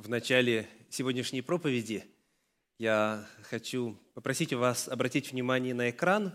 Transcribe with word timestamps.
в 0.00 0.08
начале 0.08 0.66
сегодняшней 0.88 1.42
проповеди 1.42 2.06
я 2.78 3.28
хочу 3.42 3.98
попросить 4.14 4.54
вас 4.54 4.88
обратить 4.88 5.30
внимание 5.30 5.74
на 5.74 5.90
экран 5.90 6.34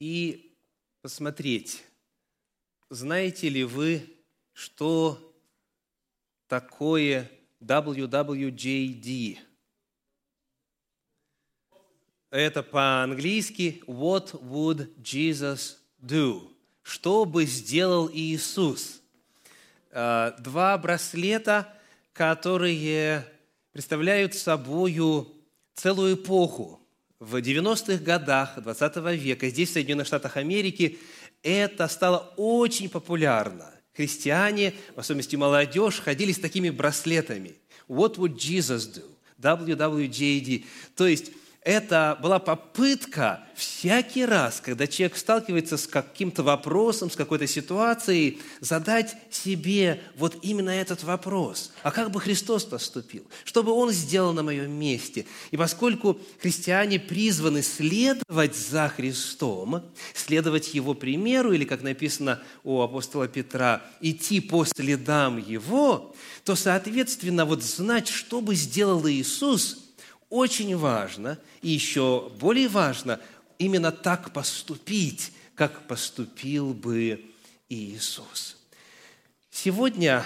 и 0.00 0.54
посмотреть, 1.00 1.82
знаете 2.90 3.48
ли 3.48 3.64
вы, 3.64 4.02
что 4.52 5.34
такое 6.46 7.30
WWJD? 7.62 9.38
Это 12.28 12.62
по-английски 12.62 13.82
«What 13.86 14.32
would 14.42 14.94
Jesus 15.00 15.78
do?» 15.98 16.52
Что 16.82 17.24
бы 17.24 17.46
сделал 17.46 18.10
Иисус? 18.12 19.00
А, 19.90 20.32
два 20.32 20.76
браслета– 20.76 21.74
которые 22.12 23.26
представляют 23.72 24.34
собою 24.34 25.28
целую 25.74 26.14
эпоху. 26.14 26.80
В 27.18 27.36
90-х 27.36 28.02
годах 28.02 28.62
20 28.62 28.96
века 29.18 29.48
здесь, 29.48 29.70
в 29.70 29.72
Соединенных 29.74 30.06
Штатах 30.06 30.36
Америки, 30.36 30.98
это 31.42 31.88
стало 31.88 32.32
очень 32.36 32.88
популярно. 32.88 33.72
Христиане, 33.94 34.74
в 34.94 35.00
особенности 35.00 35.36
молодежь, 35.36 36.00
ходили 36.00 36.32
с 36.32 36.38
такими 36.38 36.70
браслетами. 36.70 37.56
What 37.88 38.16
would 38.16 38.36
Jesus 38.36 38.90
do? 38.94 39.04
WWJD. 39.40 40.64
То 40.96 41.06
есть 41.06 41.32
это 41.62 42.18
была 42.22 42.38
попытка 42.38 43.44
всякий 43.54 44.24
раз, 44.24 44.62
когда 44.62 44.86
человек 44.86 45.18
сталкивается 45.18 45.76
с 45.76 45.86
каким-то 45.86 46.42
вопросом, 46.42 47.10
с 47.10 47.16
какой-то 47.16 47.46
ситуацией, 47.46 48.40
задать 48.60 49.14
себе 49.30 50.00
вот 50.16 50.38
именно 50.40 50.70
этот 50.70 51.02
вопрос. 51.02 51.72
А 51.82 51.90
как 51.90 52.10
бы 52.10 52.20
Христос 52.20 52.64
поступил? 52.64 53.26
Что 53.44 53.62
бы 53.62 53.72
Он 53.72 53.90
сделал 53.90 54.32
на 54.32 54.42
моем 54.42 54.70
месте? 54.70 55.26
И 55.50 55.58
поскольку 55.58 56.18
христиане 56.40 56.98
призваны 56.98 57.62
следовать 57.62 58.56
за 58.56 58.88
Христом, 58.88 59.82
следовать 60.14 60.72
Его 60.72 60.94
примеру, 60.94 61.52
или, 61.52 61.66
как 61.66 61.82
написано 61.82 62.40
у 62.64 62.80
апостола 62.80 63.28
Петра, 63.28 63.82
идти 64.00 64.40
по 64.40 64.64
следам 64.64 65.36
Его, 65.36 66.14
то, 66.44 66.56
соответственно, 66.56 67.44
вот 67.44 67.62
знать, 67.62 68.08
что 68.08 68.40
бы 68.40 68.54
сделал 68.54 69.06
Иисус– 69.06 69.84
очень 70.30 70.76
важно, 70.76 71.38
и 71.60 71.68
еще 71.68 72.30
более 72.38 72.68
важно, 72.68 73.20
именно 73.58 73.92
так 73.92 74.32
поступить, 74.32 75.32
как 75.56 75.86
поступил 75.86 76.72
бы 76.72 77.26
Иисус. 77.68 78.56
Сегодня 79.50 80.24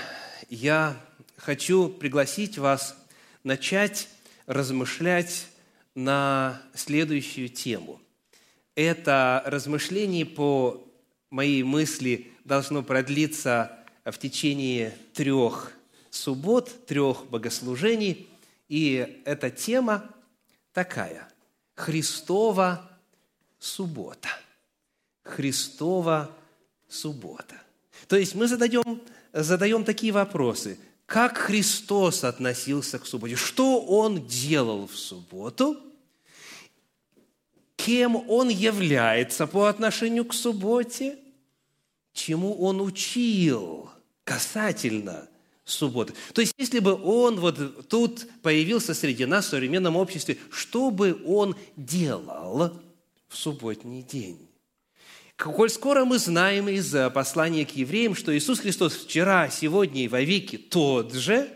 я 0.51 0.97
хочу 1.37 1.89
пригласить 1.89 2.59
вас 2.59 2.97
начать 3.43 4.09
размышлять 4.47 5.47
на 5.95 6.61
следующую 6.75 7.49
тему. 7.49 8.01
Это 8.75 9.43
размышление 9.47 10.27
по 10.27 10.87
моей 11.31 11.63
мысли 11.63 12.31
должно 12.45 12.83
продлиться 12.83 13.79
в 14.05 14.19
течение 14.19 14.97
трех 15.15 15.73
суббот, 16.11 16.87
трех 16.87 17.25
богослужений– 17.27 18.29
и 18.69 19.23
эта 19.25 19.51
тема 19.51 20.11
такая– 20.73 21.29
Христова 21.75 22.89
суббота. 23.59 24.29
Христова 25.23 26.31
суббота. 26.89 27.61
То 28.09 28.17
есть 28.17 28.35
мы 28.35 28.47
задаем, 28.47 29.01
задаем 29.33 29.85
такие 29.85 30.13
вопросы. 30.13 30.79
Как 31.07 31.37
Христос 31.37 32.25
относился 32.25 32.99
к 32.99 33.07
субботе? 33.07 33.37
Что 33.37 33.81
Он 33.81 34.27
делал 34.27 34.87
в 34.87 34.97
субботу? 34.97 35.79
Кем 37.77 38.17
Он 38.31 38.49
является 38.49 39.47
по 39.47 39.67
отношению 39.67 40.25
к 40.25 40.35
субботе? 40.35 41.19
Чему 42.13 42.55
Он 42.61 42.81
учил 42.81 43.91
касательно 44.23 45.29
субботы. 45.65 46.15
То 46.33 46.41
есть, 46.41 46.55
если 46.59 46.79
бы 46.79 46.95
он 46.95 47.41
вот 47.41 47.89
тут 47.89 48.27
появился 48.43 48.95
среди 48.95 49.25
нас 49.25 49.47
в 49.47 49.51
современном 49.51 49.97
обществе, 49.97 50.39
что 50.51 50.91
бы 50.91 51.21
он 51.27 51.57
делал 51.77 52.73
в 53.29 53.37
субботний 53.37 54.03
день? 54.03 54.39
Коль 55.37 55.71
скоро 55.71 56.05
мы 56.05 56.19
знаем 56.19 56.69
из 56.69 56.95
послания 57.13 57.67
к 57.67 57.71
евреям, 57.71 58.15
что 58.15 58.37
Иисус 58.37 58.61
Христос 58.61 58.95
вчера, 58.95 59.49
сегодня 59.49 60.05
и 60.05 60.09
вовеки 60.09 60.57
тот 60.57 61.13
же, 61.13 61.49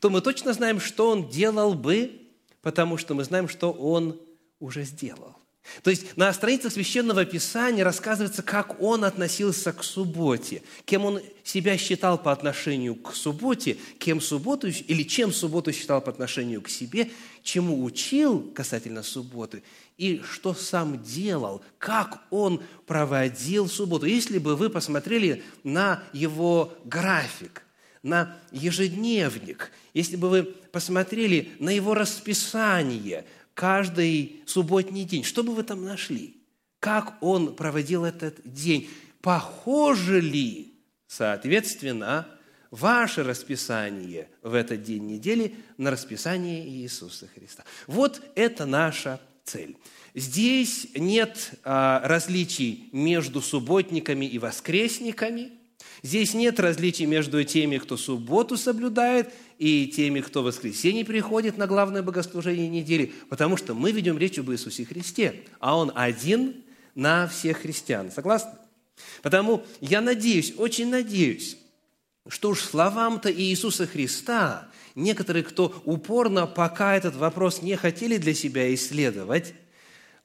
то 0.00 0.10
мы 0.10 0.20
точно 0.20 0.52
знаем, 0.52 0.78
что 0.78 1.10
Он 1.10 1.28
делал 1.28 1.74
бы, 1.74 2.28
потому 2.62 2.96
что 2.96 3.14
мы 3.14 3.24
знаем, 3.24 3.48
что 3.48 3.72
Он 3.72 4.20
уже 4.60 4.84
сделал. 4.84 5.37
То 5.82 5.90
есть 5.90 6.16
на 6.16 6.32
страницах 6.32 6.72
Священного 6.72 7.24
Писания 7.24 7.84
рассказывается, 7.84 8.42
как 8.42 8.80
он 8.80 9.04
относился 9.04 9.72
к 9.72 9.84
субботе, 9.84 10.62
кем 10.84 11.04
он 11.04 11.20
себя 11.44 11.76
считал 11.76 12.18
по 12.18 12.32
отношению 12.32 12.94
к 12.94 13.14
субботе, 13.14 13.76
кем 13.98 14.20
субботу, 14.20 14.68
или 14.68 15.02
чем 15.02 15.32
субботу 15.32 15.72
считал 15.72 16.00
по 16.00 16.10
отношению 16.10 16.62
к 16.62 16.68
себе, 16.68 17.10
чему 17.42 17.84
учил 17.84 18.40
касательно 18.54 19.02
субботы, 19.02 19.62
и 19.96 20.22
что 20.22 20.54
сам 20.54 21.02
делал, 21.02 21.62
как 21.78 22.22
он 22.30 22.62
проводил 22.86 23.68
субботу. 23.68 24.06
Если 24.06 24.38
бы 24.38 24.56
вы 24.56 24.70
посмотрели 24.70 25.42
на 25.64 26.02
его 26.12 26.74
график, 26.84 27.62
на 28.02 28.36
ежедневник, 28.52 29.72
если 29.92 30.16
бы 30.16 30.28
вы 30.28 30.42
посмотрели 30.44 31.50
на 31.58 31.70
его 31.70 31.94
расписание– 31.94 33.24
каждый 33.58 34.44
субботний 34.46 35.02
день. 35.02 35.24
Что 35.24 35.42
бы 35.42 35.52
вы 35.52 35.64
там 35.64 35.84
нашли? 35.84 36.36
Как 36.78 37.20
он 37.20 37.56
проводил 37.56 38.04
этот 38.04 38.36
день? 38.44 38.88
Похоже 39.20 40.20
ли, 40.20 40.74
соответственно, 41.08 42.28
ваше 42.70 43.24
расписание 43.24 44.28
в 44.44 44.54
этот 44.54 44.84
день 44.84 45.08
недели 45.08 45.56
на 45.76 45.90
расписание 45.90 46.68
Иисуса 46.68 47.26
Христа? 47.34 47.64
Вот 47.88 48.22
это 48.36 48.64
наша 48.64 49.20
цель. 49.42 49.76
Здесь 50.14 50.86
нет 50.94 51.54
а, 51.64 52.00
различий 52.04 52.88
между 52.92 53.40
субботниками 53.40 54.24
и 54.24 54.38
воскресниками– 54.38 55.50
Здесь 56.02 56.34
нет 56.34 56.60
различий 56.60 57.06
между 57.06 57.42
теми, 57.44 57.78
кто 57.78 57.96
субботу 57.96 58.56
соблюдает, 58.56 59.32
и 59.58 59.86
теми, 59.88 60.20
кто 60.20 60.42
в 60.42 60.46
воскресенье 60.46 61.04
приходит 61.04 61.58
на 61.58 61.66
главное 61.66 62.02
богослужение 62.02 62.68
недели, 62.68 63.12
потому 63.28 63.56
что 63.56 63.74
мы 63.74 63.92
ведем 63.92 64.18
речь 64.18 64.38
об 64.38 64.50
Иисусе 64.50 64.84
Христе, 64.84 65.42
а 65.60 65.76
Он 65.76 65.92
один 65.94 66.64
на 66.94 67.26
всех 67.26 67.58
христиан. 67.58 68.10
Согласны? 68.10 68.52
Потому 69.22 69.64
я 69.80 70.00
надеюсь, 70.00 70.54
очень 70.56 70.90
надеюсь, 70.90 71.56
что 72.28 72.50
уж 72.50 72.62
словам-то 72.62 73.32
Иисуса 73.32 73.86
Христа 73.86 74.68
некоторые, 74.94 75.42
кто 75.42 75.82
упорно 75.84 76.46
пока 76.46 76.96
этот 76.96 77.16
вопрос 77.16 77.62
не 77.62 77.76
хотели 77.76 78.16
для 78.16 78.34
себя 78.34 78.72
исследовать, 78.74 79.54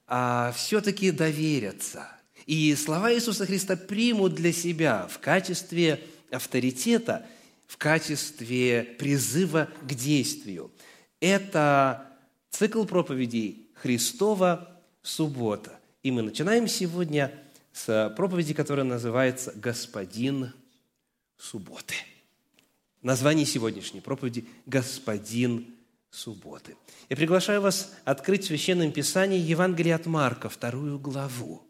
а 0.08 0.54
все-таки 0.56 1.12
доверятся– 1.12 2.08
и 2.46 2.76
слова 2.76 3.14
Иисуса 3.14 3.46
Христа 3.46 3.76
примут 3.76 4.34
для 4.36 4.52
себя 4.52 5.08
в 5.10 5.20
качестве 5.20 6.02
авторитета, 6.32 7.26
в 7.74 7.78
качестве 7.80 8.84
призыва 9.00 9.68
к 9.82 9.96
действию. 9.96 10.72
Это 11.20 12.08
цикл 12.52 12.86
проповедей 12.86 13.68
Христова 13.74 14.80
суббота. 15.02 15.80
И 16.04 16.12
мы 16.12 16.22
начинаем 16.22 16.68
сегодня 16.68 17.34
с 17.72 18.14
проповеди, 18.16 18.54
которая 18.54 18.86
называется 18.86 19.54
«Господин 19.56 20.54
субботы». 21.36 21.96
Название 23.02 23.48
сегодняшней 23.48 24.02
проповеди 24.02 24.46
«Господин 24.68 25.66
субботы». 26.12 26.78
Я 27.10 27.16
приглашаю 27.16 27.60
вас 27.62 27.92
открыть 28.06 28.44
в 28.44 28.48
Священном 28.48 28.92
Писании 28.92 29.40
Евангелие 29.40 29.96
от 29.96 30.06
Марка, 30.06 30.48
вторую 30.48 31.00
главу. 31.00 31.64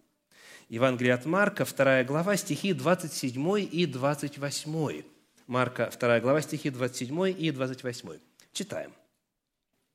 Евангелие 0.68 1.14
от 1.14 1.26
Марка, 1.26 1.64
2 1.64 2.04
глава, 2.04 2.36
стихи 2.36 2.74
27 2.74 3.70
и 3.72 3.86
28. 3.86 5.13
Марка, 5.48 5.92
2 5.98 6.20
глава, 6.20 6.42
стихи 6.42 6.70
27 6.70 7.36
и 7.38 7.52
28. 7.52 8.20
Читаем. 8.52 8.94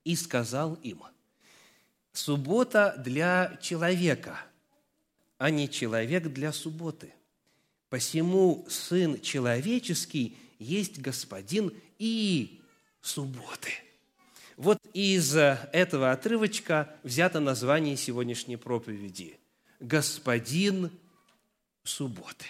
«И 0.04 0.16
сказал 0.16 0.74
им, 0.82 1.02
суббота 2.12 2.94
для 2.98 3.58
человека, 3.60 4.40
а 5.38 5.50
не 5.50 5.68
человек 5.68 6.24
для 6.28 6.52
субботы. 6.52 7.12
Посему 7.90 8.66
Сын 8.68 9.20
Человеческий 9.20 10.36
есть 10.58 11.00
Господин 11.00 11.72
и 11.98 12.60
субботы». 13.00 13.70
Вот 14.56 14.78
из 14.92 15.36
этого 15.36 16.10
отрывочка 16.10 16.96
взято 17.02 17.38
название 17.38 17.96
сегодняшней 17.96 18.56
проповеди– 18.56 19.38
господин 19.80 20.90
субботы. 21.84 22.46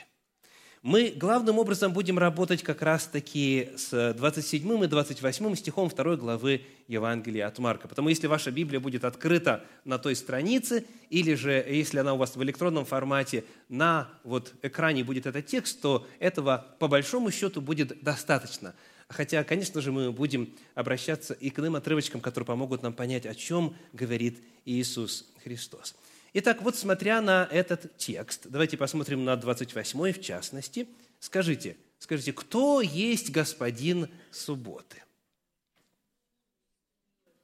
Мы 0.83 1.13
главным 1.17 1.59
образом 1.59 1.93
будем 1.93 2.19
работать 2.19 2.63
как 2.63 2.83
раз-таки 2.83 3.71
с 3.77 4.15
27 4.17 4.85
и 4.85 4.87
28 4.87 5.55
стихом 5.57 5.89
2 5.89 6.17
главы 6.17 6.63
Евангелия 6.87 7.49
от 7.49 7.59
Марка. 7.59 7.89
Потому 7.89 8.11
если 8.11 8.29
ваша 8.29 8.53
Библия 8.53 8.79
будет 8.79 9.05
открыта 9.05 9.65
на 9.85 9.99
той 9.99 10.15
странице, 10.15 10.87
или 11.11 11.35
же 11.35 11.51
если 11.51 11.99
она 11.99 12.15
у 12.15 12.17
вас 12.17 12.37
в 12.37 12.43
электронном 12.45 12.85
формате, 12.85 13.45
на 13.69 14.09
вот 14.23 14.55
экране 14.63 15.03
будет 15.03 15.27
этот 15.27 15.47
текст, 15.47 15.81
то 15.81 16.07
этого 16.21 16.65
по 16.79 16.87
большому 16.87 17.33
счету 17.33 17.61
будет 17.61 18.01
достаточно. 18.05 18.73
Хотя, 19.09 19.43
конечно 19.43 19.81
же, 19.81 19.91
мы 19.91 20.13
будем 20.13 20.55
обращаться 20.77 21.35
и 21.35 21.51
к 21.51 21.59
иным 21.59 21.75
отрывочкам, 21.75 22.21
которые 22.21 22.47
помогут 22.47 22.83
нам 22.83 22.93
понять, 22.93 23.27
о 23.27 23.35
чем 23.35 23.75
говорит 23.93 24.39
Иисус 24.65 25.27
Христос. 25.43 25.97
Итак, 26.41 26.63
вот 26.63 26.77
смотря 26.77 27.21
на 27.21 27.49
этот 27.51 27.97
текст, 27.97 28.47
давайте 28.49 28.77
посмотрим 28.77 29.25
на 29.25 29.37
28 29.37 30.13
в 30.13 30.21
частности. 30.21 30.89
Скажите, 31.19 31.77
скажите, 31.99 32.33
кто 32.33 32.81
есть 32.81 33.33
господин 33.33 34.09
субботы? 34.31 35.03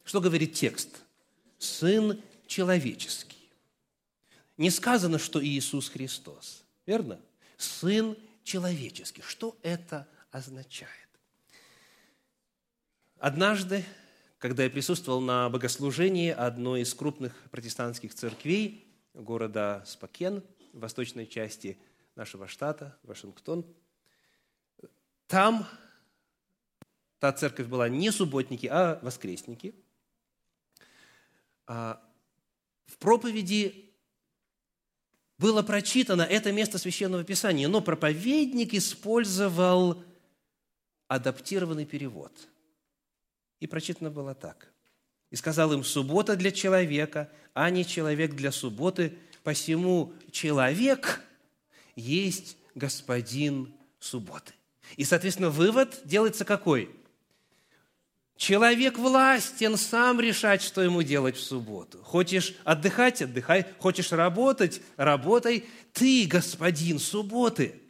Что 0.05 0.21
говорит 0.21 0.55
текст? 0.55 1.03
Сын 1.59 2.23
человеческий. 2.47 3.51
Не 4.59 4.71
сказано, 4.71 5.19
что 5.19 5.45
Иисус 5.45 5.89
Христос, 5.89 6.63
верно? 6.87 7.21
Сын 7.57 8.17
человеческий. 8.45 9.23
Что 9.23 9.59
это 9.63 10.07
означает? 10.31 10.93
Однажды 13.19 13.85
когда 14.45 14.65
я 14.65 14.69
присутствовал 14.69 15.23
на 15.23 15.49
богослужении 15.49 16.29
одной 16.29 16.83
из 16.83 16.93
крупных 16.93 17.35
протестантских 17.51 18.15
церквей 18.15 18.87
города 19.15 19.83
Спокен, 19.87 20.43
в 20.75 20.81
восточной 20.81 21.27
части 21.27 21.79
нашего 22.15 22.47
штата, 22.47 22.95
Вашингтон, 23.05 23.65
там 25.29 25.67
та 27.21 27.33
церковь 27.33 27.69
была 27.69 27.89
не 27.89 28.11
субботники, 28.13 28.67
а 28.67 28.99
воскресники. 29.01 29.75
А 31.67 32.03
в 32.85 32.99
проповеди 32.99 33.95
было 35.39 35.63
прочитано 35.63 36.21
это 36.21 36.53
место 36.53 36.77
Священного 36.77 37.25
Писания, 37.25 37.67
но 37.67 37.81
проповедник 37.81 38.75
использовал 38.75 40.05
адаптированный 41.09 41.87
перевод– 41.87 42.31
и 43.65 43.67
прочитано 43.67 44.11
было 44.11 44.35
так. 44.35 44.69
«И 45.31 45.37
сказал 45.37 45.73
им, 45.73 45.85
суббота 45.85 46.37
для 46.37 46.51
человека, 46.51 47.31
а 47.55 47.71
не 47.71 47.87
человек 47.87 48.35
для 48.35 48.53
субботы, 48.53 49.17
посему 49.43 50.13
человек 50.31 51.23
есть 51.97 52.59
господин 52.75 53.73
субботы». 53.99 54.53
И, 54.97 55.05
соответственно, 55.05 55.49
вывод 55.49 55.99
делается 56.05 56.45
какой? 56.45 56.95
Человек 58.37 58.99
властен 58.99 59.79
сам 59.79 60.21
решать, 60.21 60.61
что 60.61 60.83
ему 60.83 61.03
делать 61.03 61.37
в 61.37 61.43
субботу. 61.43 62.03
Хочешь 62.03 62.55
отдыхать– 62.65 63.23
отдыхай. 63.23 63.65
Хочешь 63.79 64.13
работать– 64.13 64.83
работай. 64.99 65.65
Ты 65.95 66.27
господин 66.27 66.99
субботы. 66.99 67.81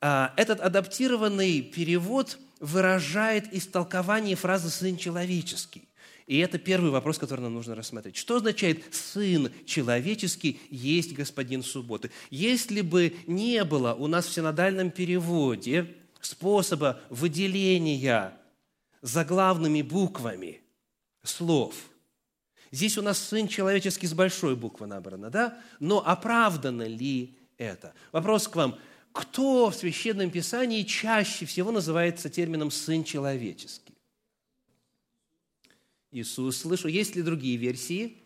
А, 0.00 0.32
этот 0.36 0.60
адаптированный 0.60 1.60
перевод– 1.60 2.38
выражает 2.60 3.52
истолкование 3.52 4.36
фразы 4.36 4.70
«сын 4.70 4.96
человеческий». 4.96 5.88
И 6.26 6.38
это 6.38 6.58
первый 6.58 6.90
вопрос, 6.90 7.16
который 7.16 7.40
нам 7.40 7.54
нужно 7.54 7.74
рассмотреть. 7.74 8.16
Что 8.16 8.36
означает 8.36 8.94
«сын 8.94 9.50
человеческий 9.64 10.60
есть 10.68 11.14
господин 11.14 11.62
субботы»? 11.62 12.10
Если 12.30 12.82
бы 12.82 13.16
не 13.26 13.64
было 13.64 13.94
у 13.94 14.06
нас 14.08 14.26
в 14.26 14.32
синодальном 14.32 14.90
переводе 14.90 15.86
способа 16.20 17.00
выделения 17.08 18.36
заглавными 19.00 19.80
буквами 19.80 20.60
слов, 21.22 21.74
здесь 22.70 22.98
у 22.98 23.02
нас 23.02 23.18
«сын 23.18 23.48
человеческий» 23.48 24.06
с 24.06 24.12
большой 24.12 24.54
буквы 24.54 24.86
набрано, 24.86 25.30
да? 25.30 25.58
Но 25.80 26.06
оправдано 26.06 26.86
ли 26.86 27.38
это? 27.56 27.94
Вопрос 28.12 28.48
к 28.48 28.56
вам– 28.56 28.78
кто 29.18 29.68
в 29.68 29.74
Священном 29.74 30.30
Писании 30.30 30.84
чаще 30.84 31.44
всего 31.44 31.72
называется 31.72 32.30
термином 32.30 32.70
«сын 32.70 33.02
человеческий»? 33.02 33.94
Иисус. 36.12 36.58
Слышу, 36.58 36.86
есть 36.86 37.16
ли 37.16 37.22
другие 37.22 37.56
версии? 37.56 38.22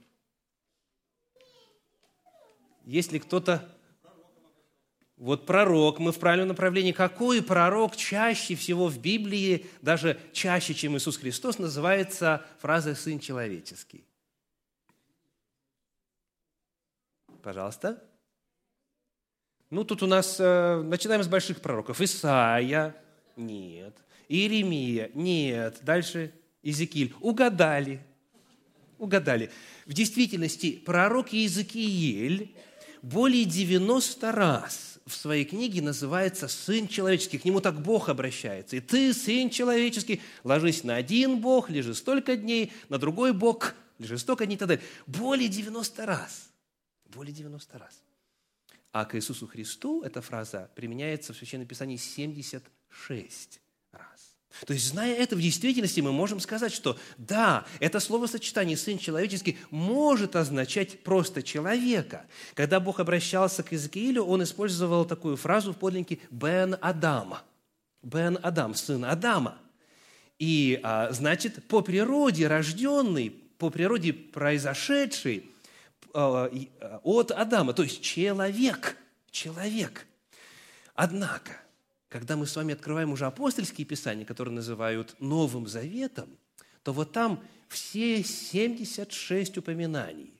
Есть 2.84 3.10
ли 3.10 3.18
кто-то... 3.18 3.74
Вот 5.16 5.46
пророк, 5.46 5.98
мы 5.98 6.12
в 6.12 6.18
правильном 6.18 6.48
направлении. 6.48 6.92
Какой 6.92 7.42
пророк 7.42 7.96
чаще 7.96 8.54
всего 8.54 8.88
в 8.88 8.98
Библии, 8.98 9.66
даже 9.80 10.20
чаще, 10.34 10.74
чем 10.74 10.98
Иисус 10.98 11.16
Христос, 11.16 11.58
называется 11.58 12.44
фразой 12.58 12.96
«сын 12.96 13.18
человеческий»? 13.18 14.04
Пожалуйста. 17.42 18.11
Ну, 19.72 19.84
тут 19.84 20.02
у 20.02 20.06
нас, 20.06 20.36
э, 20.38 20.82
начинаем 20.82 21.22
с 21.22 21.28
больших 21.28 21.62
пророков. 21.62 22.02
Исаия, 22.02 22.94
нет. 23.38 23.96
Иеремия, 24.28 25.10
нет. 25.14 25.78
Дальше 25.80 26.30
Иезекииль. 26.62 27.14
Угадали. 27.20 28.04
Угадали. 28.98 29.50
В 29.86 29.94
действительности 29.94 30.72
пророк 30.72 31.32
Иезекииль 31.32 32.54
более 33.00 33.46
90 33.46 34.30
раз 34.30 34.98
в 35.06 35.14
своей 35.14 35.46
книге 35.46 35.80
называется 35.80 36.48
«сын 36.48 36.86
человеческий». 36.86 37.38
К 37.38 37.46
нему 37.46 37.62
так 37.62 37.80
Бог 37.80 38.10
обращается. 38.10 38.76
И 38.76 38.80
ты, 38.80 39.14
сын 39.14 39.48
человеческий, 39.48 40.20
ложись 40.44 40.84
на 40.84 40.96
один 40.96 41.40
Бог, 41.40 41.70
лежи 41.70 41.94
столько 41.94 42.36
дней, 42.36 42.74
на 42.90 42.98
другой 42.98 43.32
Бог, 43.32 43.74
лежи 43.98 44.18
столько 44.18 44.44
дней 44.44 44.56
и 44.56 44.58
так 44.58 44.68
далее. 44.68 44.84
Более 45.06 45.48
90 45.48 46.04
раз. 46.04 46.50
Более 47.06 47.32
90 47.32 47.78
раз. 47.78 48.02
А 48.92 49.06
к 49.06 49.14
Иисусу 49.14 49.46
Христу 49.46 50.02
эта 50.02 50.20
фраза 50.20 50.70
применяется 50.74 51.32
в 51.32 51.36
Священном 51.36 51.66
Писании 51.66 51.96
76 51.96 53.60
раз. 53.90 54.36
То 54.66 54.74
есть, 54.74 54.86
зная 54.88 55.14
это, 55.14 55.34
в 55.34 55.40
действительности 55.40 56.00
мы 56.00 56.12
можем 56.12 56.38
сказать, 56.38 56.74
что 56.74 56.98
да, 57.16 57.64
это 57.80 58.00
словосочетание 58.00 58.76
«сын 58.76 58.98
человеческий» 58.98 59.56
может 59.70 60.36
означать 60.36 61.02
просто 61.02 61.42
человека. 61.42 62.26
Когда 62.52 62.80
Бог 62.80 63.00
обращался 63.00 63.62
к 63.62 63.72
Иезекиилю, 63.72 64.24
он 64.24 64.42
использовал 64.42 65.06
такую 65.06 65.38
фразу 65.38 65.72
в 65.72 65.78
подлиннике 65.78 66.18
«бен 66.30 66.76
Адама». 66.82 67.42
«Бен 68.02 68.38
Адам», 68.42 68.74
сын 68.74 69.06
Адама. 69.06 69.56
И, 70.38 70.80
а, 70.82 71.10
значит, 71.12 71.66
по 71.66 71.80
природе 71.80 72.46
рожденный, 72.46 73.30
по 73.56 73.70
природе 73.70 74.12
произошедший– 74.12 75.46
от 76.12 77.30
Адама, 77.30 77.72
то 77.72 77.82
есть 77.82 78.02
человек, 78.02 78.96
человек. 79.30 80.06
Однако, 80.94 81.52
когда 82.08 82.36
мы 82.36 82.46
с 82.46 82.54
вами 82.54 82.74
открываем 82.74 83.12
уже 83.12 83.26
апостольские 83.26 83.86
писания, 83.86 84.24
которые 84.24 84.54
называют 84.54 85.16
Новым 85.18 85.66
Заветом, 85.66 86.28
то 86.82 86.92
вот 86.92 87.12
там 87.12 87.42
все 87.68 88.22
76 88.22 89.58
упоминаний 89.58 90.34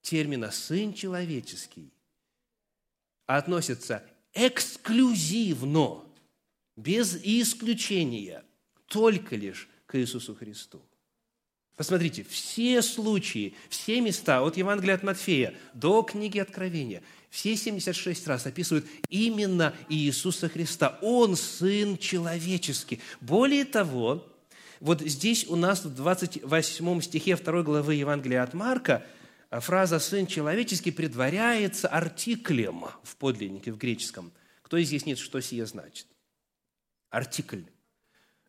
термина 0.00 0.50
«сын 0.50 0.94
человеческий» 0.94 1.92
относятся 3.26 4.04
эксклюзивно, 4.32 6.04
без 6.76 7.14
исключения, 7.22 8.44
только 8.86 9.36
лишь 9.36 9.68
к 9.86 9.98
Иисусу 9.98 10.34
Христу. 10.34 10.82
Посмотрите, 11.76 12.24
все 12.28 12.82
случаи, 12.82 13.54
все 13.68 14.00
места 14.00 14.42
от 14.42 14.56
Евангелия 14.56 14.94
от 14.94 15.02
Матфея 15.02 15.54
до 15.72 16.02
книги 16.02 16.38
Откровения, 16.38 17.02
все 17.30 17.56
76 17.56 18.28
раз 18.28 18.46
описывают 18.46 18.86
именно 19.08 19.74
Иисуса 19.88 20.48
Христа. 20.48 21.00
Он 21.02 21.34
Сын 21.34 21.98
Человеческий. 21.98 23.00
Более 23.20 23.64
того, 23.64 24.24
вот 24.78 25.00
здесь 25.00 25.48
у 25.48 25.56
нас 25.56 25.84
в 25.84 25.92
28 25.92 27.00
стихе 27.00 27.34
2 27.34 27.62
главы 27.64 27.96
Евангелия 27.96 28.44
от 28.44 28.54
Марка 28.54 29.04
фраза 29.50 29.98
«сын 29.98 30.28
человеческий» 30.28 30.92
предваряется 30.92 31.88
артиклем 31.88 32.84
в 33.02 33.16
подлиннике, 33.16 33.72
в 33.72 33.78
греческом. 33.78 34.32
Кто 34.62 34.76
из 34.76 34.88
здесь 34.88 35.06
нет, 35.06 35.18
что 35.18 35.40
сие 35.40 35.66
значит? 35.66 36.06
Артикль. 37.10 37.62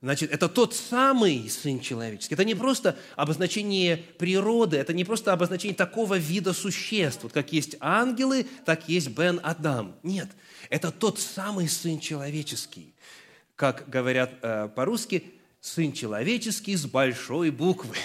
Значит, 0.06 0.32
это 0.32 0.48
тот 0.48 0.76
самый 0.76 1.50
Сын 1.50 1.80
Человеческий. 1.80 2.36
Это 2.36 2.46
не 2.46 2.54
просто 2.54 2.96
обозначение 3.16 3.98
природы, 3.98 4.78
это 4.78 4.94
не 4.94 5.04
просто 5.04 5.34
обозначение 5.34 5.76
такого 5.76 6.16
вида 6.20 6.54
существ. 6.54 7.24
Вот 7.24 7.32
как 7.34 7.52
есть 7.52 7.76
ангелы, 7.80 8.46
так 8.66 8.88
есть 8.88 9.08
Бен 9.08 9.40
Адам. 9.42 9.96
Нет, 10.04 10.30
это 10.70 10.92
тот 10.92 11.18
самый 11.18 11.68
Сын 11.68 12.00
Человеческий. 12.00 12.94
Как 13.56 13.90
говорят 13.90 14.32
э, 14.44 14.70
по-русски, 14.76 15.24
Сын 15.60 15.92
Человеческий 15.92 16.76
с 16.76 16.86
большой 16.86 17.50
буквы. 17.50 17.96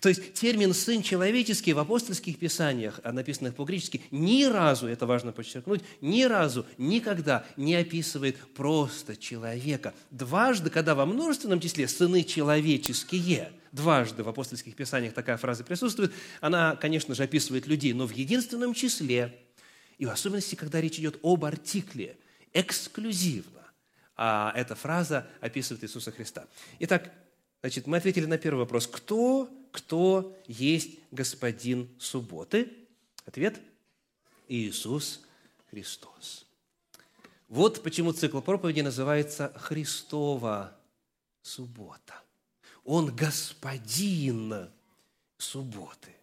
То 0.00 0.08
есть 0.08 0.34
термин 0.34 0.74
«сын 0.74 1.02
человеческий» 1.02 1.72
в 1.72 1.78
апостольских 1.78 2.38
писаниях, 2.38 3.00
а 3.02 3.12
написанных 3.12 3.54
по-гречески, 3.54 4.02
ни 4.10 4.44
разу, 4.44 4.86
это 4.86 5.06
важно 5.06 5.32
подчеркнуть, 5.32 5.82
ни 6.00 6.22
разу, 6.24 6.66
никогда 6.78 7.44
не 7.56 7.74
описывает 7.74 8.36
просто 8.54 9.16
человека. 9.16 9.94
Дважды, 10.10 10.70
когда 10.70 10.94
во 10.94 11.06
множественном 11.06 11.60
числе 11.60 11.88
«сыны 11.88 12.24
человеческие», 12.24 13.52
дважды 13.72 14.22
в 14.22 14.28
апостольских 14.28 14.76
писаниях 14.76 15.14
такая 15.14 15.36
фраза 15.36 15.64
присутствует, 15.64 16.12
она, 16.40 16.76
конечно 16.76 17.14
же, 17.14 17.24
описывает 17.24 17.66
людей, 17.66 17.92
но 17.92 18.06
в 18.06 18.12
единственном 18.12 18.74
числе, 18.74 19.36
и 19.98 20.06
в 20.06 20.10
особенности, 20.10 20.54
когда 20.54 20.80
речь 20.80 20.98
идет 20.98 21.18
об 21.22 21.44
артикле, 21.44 22.16
эксклюзивно, 22.52 23.62
а 24.16 24.52
эта 24.54 24.74
фраза 24.74 25.26
описывает 25.40 25.82
Иисуса 25.84 26.12
Христа. 26.12 26.46
Итак, 26.78 27.12
значит, 27.62 27.86
мы 27.86 27.96
ответили 27.96 28.26
на 28.26 28.38
первый 28.38 28.60
вопрос. 28.60 28.86
Кто 28.86 29.50
кто 29.74 30.38
есть 30.46 31.00
господин 31.10 31.90
субботы? 31.98 32.72
Ответ– 33.26 33.60
Иисус 34.48 35.26
Христос. 35.68 36.46
Вот 37.48 37.82
почему 37.82 38.12
цикл 38.12 38.40
проповеди 38.40 38.82
называется 38.82 39.52
«Христова 39.56 40.78
суббота». 41.42 42.14
Он 42.84 43.12
господин 43.16 44.70
субботы. 45.38 46.14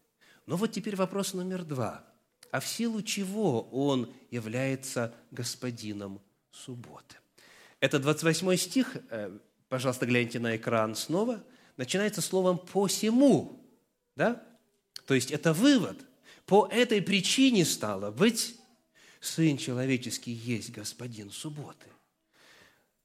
Но 0.46 0.56
вот 0.56 0.72
теперь 0.72 0.96
вопрос 0.96 1.34
номер 1.34 1.66
два. 1.66 2.06
А 2.52 2.62
в 2.62 2.68
силу 2.68 3.02
чего 3.02 3.64
он 3.64 4.14
является 4.30 5.14
господином 5.32 6.22
субботы? 6.52 7.18
Это 7.82 8.00
28 8.00 8.56
стих, 8.56 8.96
э, 9.10 9.38
пожалуйста, 9.68 10.06
гляньте 10.06 10.40
на 10.40 10.56
экран 10.56 10.96
снова– 10.96 11.44
начинается 11.82 12.22
словом 12.22 12.60
«посему». 12.60 13.60
Да? 14.16 14.44
То 15.08 15.16
есть 15.16 15.32
это 15.32 15.52
вывод. 15.52 15.98
По 16.46 16.68
этой 16.72 17.02
причине 17.02 17.66
стало 17.66 18.12
быть, 18.12 18.56
Сын 19.20 19.58
Человеческий 19.58 20.32
есть 20.32 20.72
Господин 20.72 21.32
субботы. 21.32 21.88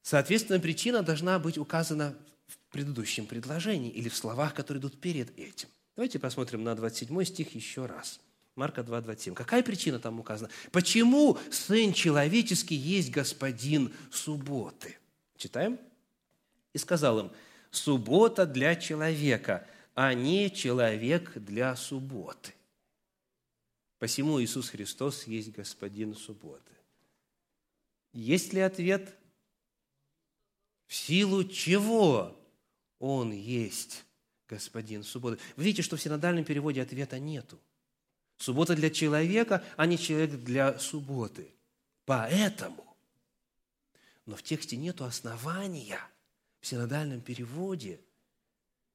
Соответственно, 0.03 0.61
причина 0.61 1.03
должна 1.03 1.39
быть 1.39 1.57
указана 1.57 2.19
в 2.49 2.59
предыдущем 2.71 3.25
предложении 3.25 3.91
или 3.91 4.11
в 4.11 4.17
словах, 4.17 4.53
которые 4.53 4.83
идут 4.83 5.01
перед 5.01 5.39
этим. 5.39 5.69
Давайте 5.95 6.19
посмотрим 6.19 6.63
на 6.63 6.75
27 6.75 7.25
стих 7.25 7.55
еще 7.55 7.87
раз. 7.87 8.21
Марка 8.57 8.83
2, 8.83 9.01
27. 9.01 9.35
Какая 9.35 9.63
причина 9.63 9.99
там 9.99 10.21
указана? 10.21 10.51
Почему 10.71 11.39
Сын 11.51 11.95
Человеческий 11.95 12.77
есть 12.77 13.11
Господин 13.11 13.95
субботы? 14.11 14.99
Читаем. 15.39 15.79
И 16.75 16.79
сказал 16.79 17.21
им, 17.21 17.31
суббота 17.71 18.47
для 18.47 18.77
человека, 18.77 19.67
а 19.95 20.15
не 20.15 20.51
человек 20.51 21.33
для 21.35 21.75
субботы. 21.77 22.55
Посему 23.99 24.43
Иисус 24.43 24.69
Христос 24.69 25.27
есть 25.27 25.53
Господин 25.53 26.15
субботы. 26.15 26.73
Есть 28.13 28.53
ли 28.53 28.61
ответ? 28.61 29.15
В 30.87 30.95
силу 30.95 31.45
чего 31.45 32.39
Он 32.99 33.33
есть 33.33 34.05
Господин 34.49 35.03
субботы? 35.03 35.39
Вы 35.57 35.65
видите, 35.65 35.83
что 35.83 35.97
в 35.97 36.03
синодальном 36.03 36.45
переводе 36.45 36.83
ответа 36.83 37.19
нету. 37.19 37.59
Суббота 38.37 38.77
для 38.77 38.91
человека, 38.91 39.65
а 39.77 39.87
не 39.87 39.99
человек 39.99 40.33
для 40.43 40.79
субботы. 40.79 41.51
Поэтому. 42.05 42.85
Но 44.27 44.37
в 44.37 44.43
тексте 44.43 44.77
нету 44.77 45.05
основания– 45.05 46.01
в 46.67 46.69
синодальном 46.69 47.21
переводе 47.21 48.01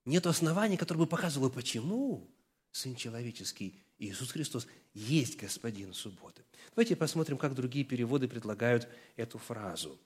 нет 0.04 0.26
оснований, 0.26 0.76
которое 0.76 1.00
бы 1.00 1.08
показывало, 1.08 1.48
почему 1.48 2.30
Сын 2.74 2.96
Человеческий 2.96 3.82
Иисус 3.98 4.32
Христос 4.32 4.68
есть 4.94 5.40
Господин 5.40 5.94
субботы. 5.94 6.44
Давайте 6.76 6.98
посмотрим, 6.98 7.38
как 7.38 7.56
другие 7.56 7.86
переводы 7.86 8.28
предлагают 8.28 8.90
эту 9.16 9.38
фразу. 9.38 9.98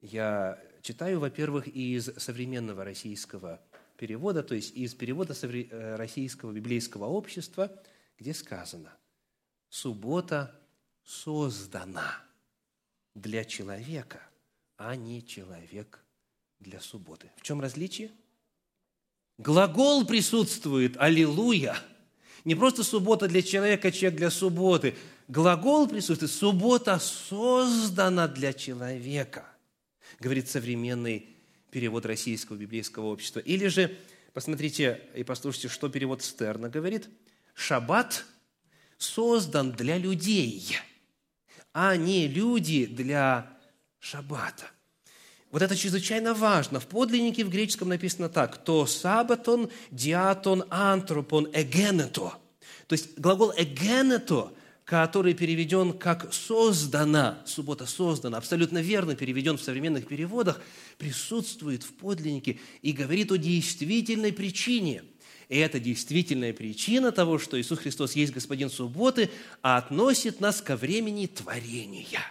Я 0.00 0.62
читаю, 0.80 1.18
во-первых, 1.18 1.66
из 1.66 2.04
современного 2.18 2.84
российского 2.84 3.60
перевода, 3.96 4.44
то 4.44 4.54
есть 4.54 4.72
из 4.76 4.94
перевода 4.94 5.34
э, 5.42 5.96
российского 5.96 6.52
библейского 6.52 7.06
общества, 7.06 7.82
где 8.16 8.32
сказано 8.32 8.96
«Суббота 9.68 10.56
создана 11.02 12.22
для 13.16 13.44
человека, 13.44 14.22
а 14.76 14.94
не 14.94 15.26
человек 15.26 15.98
для 16.62 16.80
субботы. 16.80 17.30
В 17.36 17.42
чем 17.42 17.60
различие? 17.60 18.10
Глагол 19.38 20.06
присутствует, 20.06 20.96
аллилуйя. 20.96 21.76
Не 22.44 22.54
просто 22.54 22.84
суббота 22.84 23.28
для 23.28 23.42
человека, 23.42 23.92
человек 23.92 24.18
для 24.18 24.30
субботы. 24.30 24.94
Глагол 25.28 25.88
присутствует, 25.88 26.32
суббота 26.32 26.98
создана 26.98 28.28
для 28.28 28.52
человека, 28.52 29.46
говорит 30.18 30.48
современный 30.48 31.28
перевод 31.70 32.04
российского 32.04 32.56
библейского 32.56 33.06
общества. 33.06 33.40
Или 33.40 33.68
же, 33.68 33.96
посмотрите 34.32 35.00
и 35.14 35.24
послушайте, 35.24 35.68
что 35.68 35.88
перевод 35.88 36.22
Стерна 36.22 36.68
говорит. 36.68 37.08
Шаббат 37.54 38.24
создан 38.98 39.72
для 39.72 39.98
людей, 39.98 40.76
а 41.72 41.96
не 41.96 42.28
люди 42.28 42.86
для 42.86 43.58
шаббата– 44.00 44.70
вот 45.52 45.60
это 45.60 45.76
чрезвычайно 45.76 46.32
важно. 46.32 46.80
В 46.80 46.86
подлиннике 46.86 47.44
в 47.44 47.50
греческом 47.50 47.90
написано 47.90 48.30
так. 48.30 48.64
«То 48.64 48.86
сабатон, 48.86 49.68
диатон, 49.90 50.64
антропон, 50.70 51.46
эгенето». 51.52 52.32
То 52.86 52.94
есть 52.94 53.18
глагол 53.18 53.52
«эгенето», 53.56 54.50
который 54.86 55.34
переведен 55.34 55.92
как 55.92 56.32
«создана», 56.32 57.42
суббота 57.44 57.84
создана, 57.84 58.38
абсолютно 58.38 58.78
верно 58.78 59.14
переведен 59.14 59.58
в 59.58 59.62
современных 59.62 60.06
переводах, 60.06 60.60
присутствует 60.96 61.82
в 61.82 61.92
подлиннике 61.92 62.58
и 62.80 62.92
говорит 62.92 63.30
о 63.30 63.36
действительной 63.36 64.32
причине. 64.32 65.02
И 65.50 65.58
эта 65.58 65.78
действительная 65.78 66.54
причина 66.54 67.12
того, 67.12 67.38
что 67.38 67.60
Иисус 67.60 67.78
Христос 67.78 68.16
есть 68.16 68.32
Господин 68.32 68.70
субботы, 68.70 69.28
относит 69.60 70.40
нас 70.40 70.62
ко 70.62 70.76
времени 70.76 71.26
творения. 71.26 72.22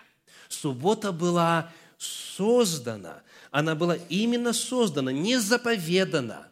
Суббота 0.50 1.12
была 1.12 1.72
создана, 2.02 3.22
она 3.52 3.76
была 3.76 3.96
именно 4.10 4.54
создана, 4.54 5.12
не 5.12 5.40
заповедана, 5.40 6.48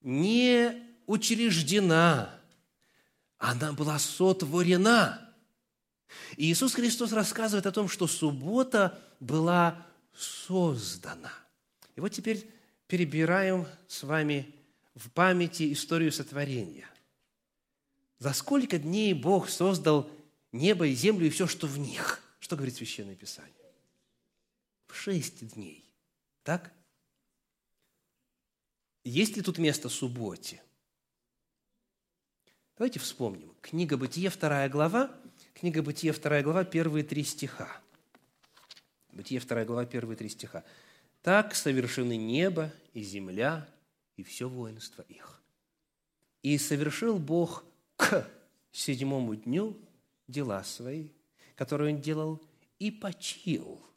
не 0.00 0.80
учреждена, 1.06 2.32
она 3.38 3.72
была 3.72 3.98
сотворена. 3.98 5.28
И 6.36 6.52
Иисус 6.52 6.74
Христос 6.74 7.12
рассказывает 7.12 7.66
о 7.66 7.72
том, 7.72 7.88
что 7.88 8.06
суббота 8.06 9.00
была 9.18 9.84
создана. 10.14 11.32
И 11.96 12.00
вот 12.00 12.10
теперь 12.10 12.48
перебираем 12.86 13.66
с 13.88 14.04
вами 14.04 14.54
в 14.94 15.10
памяти 15.10 15.72
историю 15.72 16.12
сотворения. 16.12 16.86
За 18.18 18.32
сколько 18.34 18.78
дней 18.78 19.14
Бог 19.14 19.48
создал 19.48 20.08
небо 20.52 20.86
и 20.86 20.94
землю 20.94 21.26
и 21.26 21.30
все, 21.30 21.48
что 21.48 21.66
в 21.66 21.78
них? 21.78 22.20
Что 22.38 22.54
говорит 22.54 22.76
Священное 22.76 23.16
Писание? 23.16 23.61
В 24.92 24.96
шесть 24.96 25.54
дней. 25.54 25.84
Так? 26.44 26.70
Есть 29.04 29.36
ли 29.36 29.42
тут 29.42 29.58
место 29.58 29.88
субботе? 29.88 30.62
Давайте 32.76 33.00
вспомним. 33.00 33.54
Книга 33.62 33.96
Бытие, 33.96 34.28
вторая 34.28 34.68
глава. 34.68 35.10
Книга 35.54 35.82
Бытие, 35.82 36.12
вторая 36.12 36.42
глава, 36.42 36.64
первые 36.64 37.04
три 37.04 37.24
стиха. 37.24 37.80
Бытие, 39.12 39.40
вторая 39.40 39.64
глава, 39.64 39.86
первые 39.86 40.16
три 40.16 40.28
стиха. 40.28 40.62
«Так 41.22 41.54
совершены 41.54 42.16
небо 42.16 42.72
и 42.92 43.02
земля, 43.02 43.68
и 44.16 44.22
все 44.24 44.48
воинство 44.48 45.02
их. 45.02 45.40
И 46.42 46.58
совершил 46.58 47.18
Бог 47.18 47.64
к 47.96 48.28
седьмому 48.72 49.36
дню 49.36 49.78
дела 50.26 50.64
свои, 50.64 51.10
которые 51.54 51.94
Он 51.94 52.00
делал, 52.00 52.42
и 52.78 52.90
почил– 52.90 53.80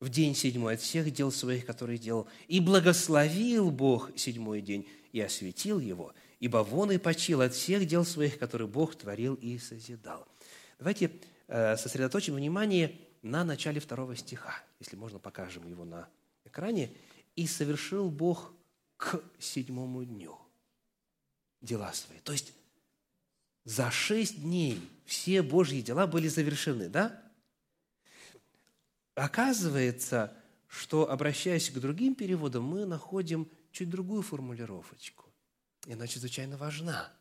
в 0.00 0.08
день 0.08 0.34
седьмой 0.34 0.74
от 0.74 0.80
всех 0.80 1.12
дел 1.12 1.30
своих, 1.30 1.66
которые 1.66 1.98
делал. 1.98 2.26
И 2.48 2.58
благословил 2.58 3.70
Бог 3.70 4.10
седьмой 4.16 4.62
день 4.62 4.88
и 5.12 5.20
осветил 5.20 5.78
его, 5.78 6.14
ибо 6.40 6.58
вон 6.58 6.90
и 6.90 6.98
почил 6.98 7.42
от 7.42 7.54
всех 7.54 7.86
дел 7.86 8.04
своих, 8.04 8.38
которые 8.38 8.66
Бог 8.66 8.96
творил 8.96 9.34
и 9.34 9.58
созидал». 9.58 10.26
Давайте 10.78 11.12
э, 11.48 11.76
сосредоточим 11.76 12.34
внимание 12.34 12.98
на 13.22 13.44
начале 13.44 13.80
второго 13.80 14.16
стиха, 14.16 14.54
если 14.78 14.96
можно, 14.96 15.18
покажем 15.18 15.68
его 15.68 15.84
на 15.84 16.08
экране. 16.44 16.90
«И 17.36 17.46
совершил 17.46 18.10
Бог 18.10 18.52
к 18.96 19.22
седьмому 19.38 20.02
дню 20.04 20.38
дела 21.60 21.92
свои». 21.92 22.18
То 22.20 22.32
есть 22.32 22.54
за 23.64 23.90
шесть 23.90 24.40
дней 24.40 24.80
все 25.04 25.42
Божьи 25.42 25.82
дела 25.82 26.06
были 26.06 26.28
завершены, 26.28 26.88
да? 26.88 27.22
Оказывается, 29.14 30.36
что, 30.66 31.10
обращаясь 31.10 31.70
к 31.70 31.78
другим 31.78 32.14
переводам, 32.14 32.64
мы 32.64 32.86
находим 32.86 33.48
чуть 33.72 33.90
другую 33.90 34.22
формулировочку. 34.22 35.26
и 35.86 35.92
она 35.92 36.06
чрезвычайно 36.06 36.56
важна. 36.56 37.12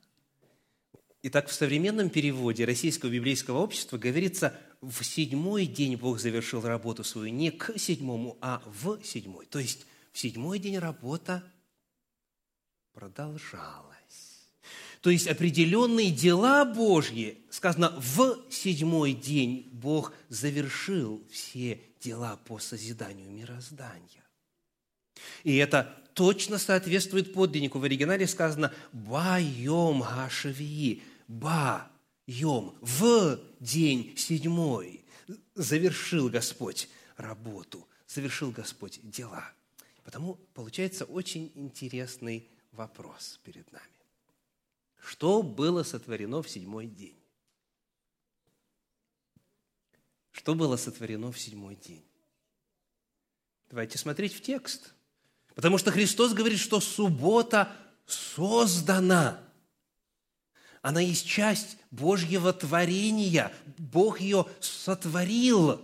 Итак, 1.21 1.47
в 1.47 1.53
современном 1.53 2.09
переводе 2.09 2.63
Российского 2.65 3.09
библейского 3.09 3.57
общества 3.57 3.97
говорится, 3.97 4.57
в 4.81 5.03
седьмой 5.03 5.65
день 5.65 5.97
Бог 5.97 6.19
завершил 6.19 6.61
работу 6.61 7.03
свою 7.03 7.29
не 7.33 7.51
к 7.51 7.77
седьмому, 7.77 8.37
а 8.41 8.61
в 8.65 9.03
седьмой. 9.03 9.45
То 9.45 9.59
есть 9.59 9.85
в 10.13 10.19
седьмой 10.19 10.59
день 10.59 10.77
работа 10.77 11.43
продолжалась. 12.93 13.88
То 15.01 15.09
есть 15.09 15.27
определенные 15.27 16.11
дела 16.11 16.65
Божьи, 16.65 17.37
сказано, 17.49 17.93
в 17.97 18.37
седьмой 18.49 19.13
день 19.13 19.69
Бог 19.71 20.13
завершил 20.27 21.23
все 21.31 21.79
дела 22.01 22.37
по 22.45 22.59
созиданию 22.59 23.31
мироздания. 23.31 24.25
И 25.43 25.55
это 25.55 25.95
точно 26.13 26.57
соответствует 26.57 27.33
подлиннику. 27.33 27.79
В 27.79 27.83
оригинале 27.85 28.27
сказано 28.27 28.73
«ба 28.91 29.39
йом 29.39 30.01
гашевии», 30.01 31.01
«ба 31.27 31.89
йом», 32.27 32.77
«в 32.81 33.39
день 33.61 34.15
седьмой» 34.17 35.05
завершил 35.55 36.29
Господь 36.29 36.89
работу, 37.15 37.87
завершил 38.07 38.51
Господь 38.51 38.99
дела. 39.03 39.49
Потому 40.03 40.35
получается 40.53 41.05
очень 41.05 41.51
интересный 41.55 42.49
вопрос 42.71 43.39
перед 43.43 43.71
нами. 43.71 43.98
Что 44.99 45.41
было 45.41 45.83
сотворено 45.83 46.41
в 46.41 46.49
седьмой 46.49 46.87
день? 46.87 47.19
Что 50.31 50.55
было 50.55 50.77
сотворено 50.77 51.31
в 51.31 51.39
седьмой 51.39 51.75
день? 51.75 52.05
Давайте 53.69 53.97
смотреть 53.97 54.33
в 54.33 54.41
текст. 54.41 54.93
Потому 55.55 55.77
что 55.77 55.91
Христос 55.91 56.33
говорит, 56.33 56.59
что 56.59 56.79
суббота 56.79 57.71
создана. 58.05 59.39
Она 60.81 61.01
есть 61.01 61.25
часть 61.25 61.77
Божьего 61.91 62.53
творения. 62.53 63.51
Бог 63.77 64.21
ее 64.21 64.45
сотворил. 64.59 65.81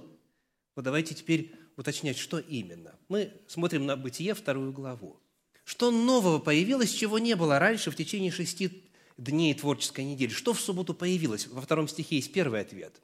Вот 0.75 0.83
давайте 0.83 1.13
теперь 1.13 1.53
уточнять, 1.75 2.17
что 2.17 2.39
именно. 2.39 2.95
Мы 3.09 3.33
смотрим 3.47 3.85
на 3.85 3.97
Бытие, 3.97 4.33
вторую 4.33 4.71
главу. 4.71 5.19
Что 5.65 5.91
нового 5.91 6.39
появилось, 6.39 6.93
чего 6.93 7.19
не 7.19 7.35
было 7.35 7.59
раньше 7.59 7.91
в 7.91 7.95
течение 7.95 8.31
шести 8.31 8.83
дней 9.17 9.53
творческой 9.53 10.05
недели? 10.05 10.29
Что 10.29 10.53
в 10.53 10.59
субботу 10.59 10.93
появилось? 10.93 11.47
Во 11.47 11.61
втором 11.61 11.87
стихе 11.87 12.17
есть 12.17 12.31
первый 12.31 12.61
ответ. 12.61 13.01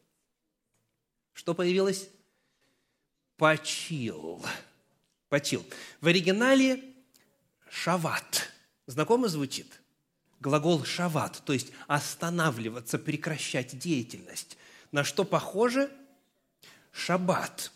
Что 1.33 1.53
появилось? 1.53 2.09
Почил. 3.37 4.45
Почил. 5.29 5.65
В 6.01 6.07
оригинале 6.07 6.83
шават. 7.69 8.49
Знакомо 8.87 9.27
звучит? 9.27 9.81
Глагол 10.39 10.83
шават, 10.83 11.41
то 11.45 11.53
есть 11.53 11.71
останавливаться, 11.87 12.97
прекращать 12.97 13.77
деятельность. 13.77 14.57
На 14.91 15.03
что 15.03 15.23
похоже? 15.23 15.89
Шаббат. 16.91 17.71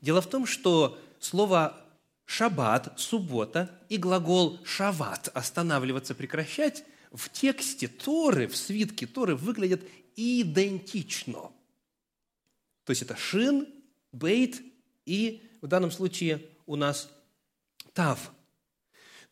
Дело 0.00 0.20
в 0.20 0.28
том, 0.28 0.46
что 0.46 0.98
слово 1.18 1.82
шаббат, 2.26 2.92
суббота 2.96 3.70
и 3.88 3.96
глагол 3.96 4.60
шават, 4.64 5.30
останавливаться, 5.34 6.14
прекращать, 6.14 6.84
в 7.10 7.28
тексте 7.30 7.88
Торы, 7.88 8.46
в 8.46 8.56
свитке 8.56 9.06
Торы 9.06 9.36
выглядят 9.36 9.82
идентично. 10.16 11.50
То 12.84 12.90
есть 12.90 13.02
это 13.02 13.16
шин, 13.16 13.66
бейт 14.12 14.62
и 15.06 15.42
в 15.60 15.66
данном 15.66 15.90
случае 15.90 16.44
у 16.66 16.76
нас 16.76 17.10
тав. 17.92 18.32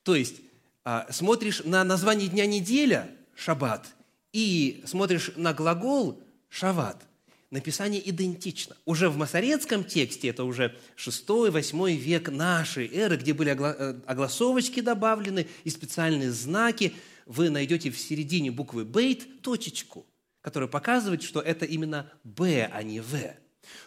То 0.03 0.15
есть 0.15 0.37
а, 0.85 1.07
смотришь 1.11 1.63
на 1.65 1.85
название 1.85 2.29
дня 2.29 2.47
неделя, 2.47 3.11
шаббат, 3.35 3.87
и 4.33 4.83
смотришь 4.87 5.33
на 5.37 5.55
глагол 5.55 6.23
шават, 6.49 7.03
написание 7.51 8.09
идентично. 8.09 8.77
Уже 8.85 9.09
в 9.09 9.17
масорецком 9.17 9.85
тексте, 9.85 10.29
это 10.29 10.45
уже 10.45 10.77
6-8 10.97 11.95
век 11.97 12.29
нашей 12.31 12.89
эры, 12.93 13.17
где 13.17 13.33
были 13.33 13.57
э, 13.59 14.01
огласовочки 14.07 14.81
добавлены 14.81 15.47
и 15.65 15.71
специальные 15.71 16.31
знаки, 16.31 16.95
вы 17.29 17.51
найдете 17.51 17.91
в 17.91 17.99
середине 17.99 18.51
буквы 18.51 18.85
«бейт» 18.85 19.43
точечку, 19.43 20.07
которая 20.41 20.69
показывает, 20.69 21.23
что 21.23 21.41
это 21.41 21.67
именно 21.67 22.11
«б», 22.25 22.69
а 22.73 22.83
не 22.83 23.01
«в». 23.01 23.17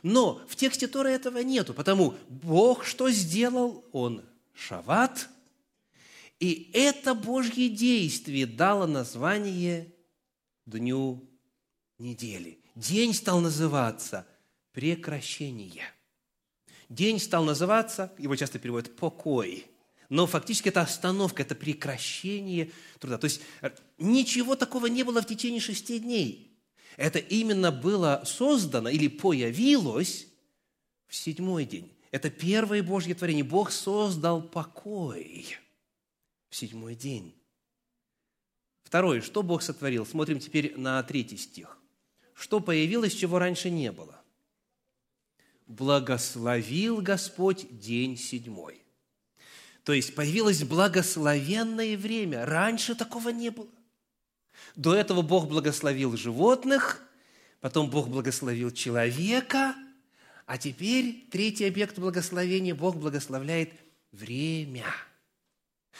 Но 0.04 0.40
в 0.48 0.56
тексте 0.56 0.88
Тора 0.88 1.08
этого 1.08 1.40
нету, 1.40 1.74
потому 1.74 2.14
Бог 2.30 2.86
что 2.86 3.10
сделал? 3.10 3.84
Он 3.92 4.24
шават, 4.54 5.28
и 6.40 6.70
это 6.74 7.16
Божье 7.16 7.68
действие 7.68 8.46
дало 8.46 8.86
название 8.86 9.92
дню 10.68 11.28
недели. 11.98 12.60
День 12.76 13.14
стал 13.16 13.40
называться 13.40 14.28
прекращение. 14.72 15.86
День 16.90 17.20
стал 17.20 17.44
называться, 17.44 18.14
его 18.20 18.36
часто 18.36 18.60
переводят 18.60 18.96
покой, 18.96 19.66
но 20.12 20.28
фактически 20.28 20.68
это 20.68 20.82
остановка, 20.82 21.42
это 21.42 21.56
прекращение 21.56 22.70
труда. 23.00 23.18
То 23.18 23.26
есть 23.26 23.40
э, 23.62 23.72
ничего 23.98 24.58
такого 24.58 24.88
не 24.88 25.04
было 25.04 25.22
в 25.22 25.26
течение 25.26 25.62
шести 25.62 26.00
дней. 26.00 26.60
Это 26.98 27.18
именно 27.18 27.72
было 27.72 28.22
создано 28.26 28.90
или 28.90 29.08
появилось 29.08 30.28
в 31.08 31.16
седьмой 31.16 31.64
день. 31.64 31.90
Это 32.12 32.30
первое 32.30 32.84
Божье 32.84 33.16
творение. 33.16 33.46
Бог 33.46 33.72
создал 33.72 34.42
покой 34.42 35.58
в 36.50 36.58
седьмой 36.58 36.96
день. 36.96 37.34
Второе, 38.84 39.22
что 39.22 39.44
Бог 39.44 39.62
сотворил? 39.62 40.06
Смотрим 40.06 40.42
теперь 40.42 40.78
на 40.78 41.02
третий 41.04 41.38
стих. 41.38 41.80
Что 42.34 42.60
появилось, 42.60 43.16
чего 43.16 43.40
раньше 43.40 43.70
не 43.70 43.94
было? 43.94 44.22
Благословил 45.68 46.98
Господь 46.98 47.80
день 47.80 48.18
седьмой. 48.18 48.81
То 49.84 49.94
есть 49.94 50.16
появилось 50.16 50.64
благословенное 50.64 51.98
время. 51.98 52.46
Раньше 52.46 52.96
такого 52.96 53.30
не 53.30 53.50
было. 53.50 53.70
До 54.76 54.94
этого 54.94 55.22
Бог 55.22 55.48
благословил 55.48 56.16
животных, 56.16 57.04
потом 57.60 57.90
Бог 57.90 58.08
благословил 58.08 58.72
человека, 58.72 59.76
а 60.46 60.58
теперь 60.58 61.28
третий 61.32 61.66
объект 61.66 61.98
благословения– 61.98 62.76
Бог 62.76 62.98
благословляет 62.98 63.72
время. 64.12 64.86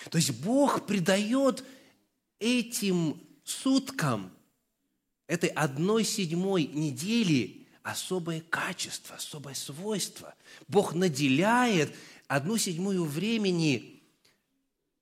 То 0.10 0.18
есть 0.18 0.32
Бог 0.42 0.86
придает 0.86 1.64
этим 2.40 3.22
суткам, 3.44 4.32
этой 5.28 5.50
одной 5.50 6.04
седьмой 6.04 6.66
недели 6.66 7.68
особое 7.84 8.42
качество, 8.42 9.16
особое 9.16 9.54
свойство. 9.54 10.36
Бог 10.68 10.94
наделяет 10.94 11.96
одну 12.32 12.58
седьмую 12.58 13.04
времени 13.04 14.02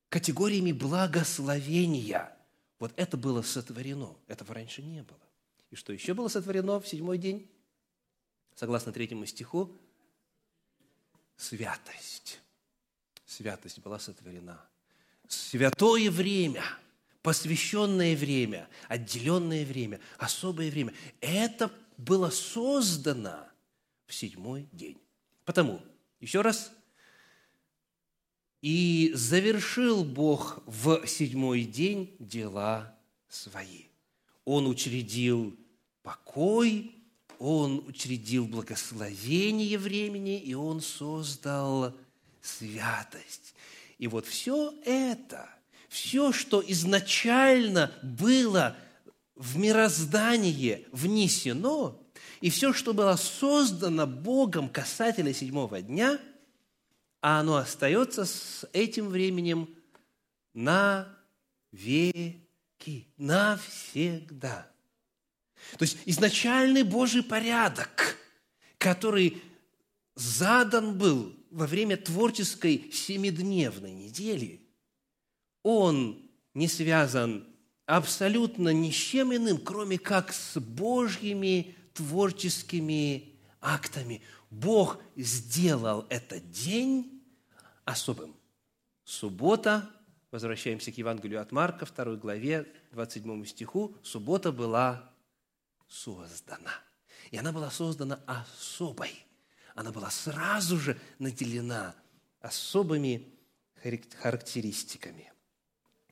категориями 0.10 0.72
благословения– 0.72 2.36
вот 2.80 2.92
это 2.96 3.18
было 3.18 3.44
сотворено. 3.44 4.16
Этого 4.28 4.56
раньше 4.56 4.82
не 4.82 5.04
было. 5.04 5.20
И 5.70 5.76
что 5.76 5.94
еще 5.94 6.16
было 6.16 6.28
сотворено 6.28 6.80
в 6.80 6.88
седьмой 6.88 7.20
день? 7.20 7.48
Согласно 8.56 8.92
третьему 8.92 9.28
стиху, 9.28 9.78
святость. 11.36 12.40
Святость 13.26 13.80
была 13.80 14.00
сотворена. 14.00 14.60
Святое 15.28 16.10
время, 16.10 16.64
посвященное 17.22 18.16
время, 18.16 18.68
отделенное 18.88 19.66
время, 19.66 20.00
особое 20.18 20.72
время. 20.72 20.94
Это 21.22 21.72
было 21.98 22.32
создано 22.32 23.48
в 24.08 24.16
седьмой 24.16 24.68
день. 24.72 25.00
Потому, 25.46 25.84
еще 26.20 26.42
раз, 26.42 26.72
и 28.62 29.12
завершил 29.14 30.04
Бог 30.04 30.62
в 30.66 31.06
седьмой 31.08 31.64
день 31.64 32.16
дела 32.20 32.96
свои. 33.30 33.86
Он 34.46 34.68
учредил 34.68 35.56
покой, 36.04 36.92
Он 37.38 37.84
учредил 37.88 38.46
благословение 38.46 39.78
времени, 39.78 40.40
и 40.40 40.54
Он 40.54 40.82
создал 40.82 41.96
святость. 42.42 43.54
И 43.98 44.08
вот 44.08 44.26
все 44.26 44.74
это, 44.84 45.50
все, 45.88 46.34
что 46.34 46.64
изначально 46.66 47.94
было 48.02 48.76
в 49.36 49.58
мироздание 49.58 50.86
внесено, 50.92 52.02
и 52.42 52.50
все, 52.50 52.74
что 52.74 52.94
было 52.94 53.16
создано 53.16 54.06
Богом 54.06 54.68
касательно 54.68 55.34
седьмого 55.34 55.82
дня– 55.82 56.20
а 57.22 57.40
оно 57.40 57.58
остается 57.58 58.26
с 58.26 58.68
этим 58.74 59.10
временем 59.10 59.70
на 60.54 61.08
веки, 61.72 63.08
навсегда. 63.18 64.72
То 65.78 65.84
есть 65.84 65.98
изначальный 66.06 66.84
Божий 66.84 67.24
порядок, 67.24 68.18
который 68.78 69.42
задан 70.16 70.98
был 70.98 71.36
во 71.52 71.68
время 71.68 71.98
творческой 71.98 72.92
семидневной 72.92 73.94
недели, 73.94 74.62
он 75.64 76.30
не 76.54 76.68
связан 76.68 77.48
абсолютно 77.86 78.70
ни 78.70 78.92
с 78.92 78.96
чем 78.96 79.36
иным, 79.36 79.58
кроме 79.58 79.98
как 79.98 80.34
с 80.34 80.60
Божьими 80.60 81.76
творческими 81.94 83.36
актами. 83.62 84.22
Бог 84.50 85.02
сделал 85.16 86.06
этот 86.10 86.50
день 86.50 87.24
особым. 87.86 88.36
Суббота, 89.04 89.90
возвращаемся 90.32 90.92
к 90.92 90.98
Евангелию 90.98 91.42
от 91.42 91.52
Марка, 91.52 91.86
2 91.86 92.16
главе, 92.16 92.72
27 92.92 93.46
стиху, 93.46 93.96
суббота 94.04 94.52
была 94.52 95.12
создана. 95.88 96.72
И 97.32 97.38
она 97.38 97.52
была 97.52 97.70
создана 97.70 98.20
особой. 98.26 99.26
Она 99.76 99.92
была 99.92 100.10
сразу 100.10 100.78
же 100.78 100.98
наделена 101.20 101.96
особыми 102.42 103.28
характеристиками. 104.22 105.32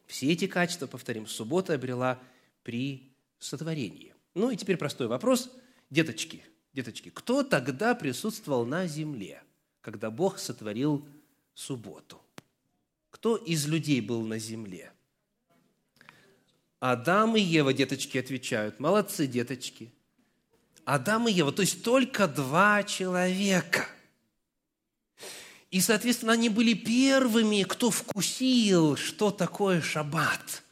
Все 0.06 0.32
эти 0.32 0.48
качества, 0.48 0.88
повторим, 0.88 1.28
суббота 1.28 1.74
обрела 1.74 2.20
при 2.64 3.14
сотворении. 3.40 4.14
Ну 4.36 4.52
и 4.52 4.56
теперь 4.56 4.78
простой 4.78 5.08
вопрос. 5.08 5.52
Деточки, 5.90 6.44
деточки, 6.78 7.10
кто 7.10 7.42
тогда 7.42 7.96
присутствовал 7.96 8.64
на 8.64 8.86
земле, 8.86 9.42
когда 9.82 10.12
Бог 10.12 10.38
сотворил 10.38 11.08
субботу? 11.56 12.22
Кто 13.10 13.36
из 13.36 13.66
людей 13.66 14.00
был 14.00 14.22
на 14.22 14.38
земле? 14.38 14.92
Адам 16.80 17.36
и 17.36 17.42
Ева, 17.42 17.74
деточки, 17.74 18.20
отвечают. 18.20 18.80
Молодцы, 18.80 19.26
деточки. 19.26 19.92
Адам 20.86 21.28
и 21.28 21.32
Ева, 21.32 21.52
то 21.52 21.64
есть 21.64 21.84
только 21.84 22.28
два 22.28 22.84
человека. 22.84 23.88
И, 25.72 25.82
соответственно, 25.82 26.34
они 26.34 26.50
были 26.50 26.76
первыми, 26.76 27.64
кто 27.64 27.90
вкусил, 27.90 28.96
что 28.96 29.32
такое 29.32 29.82
шаббат. 29.82 30.64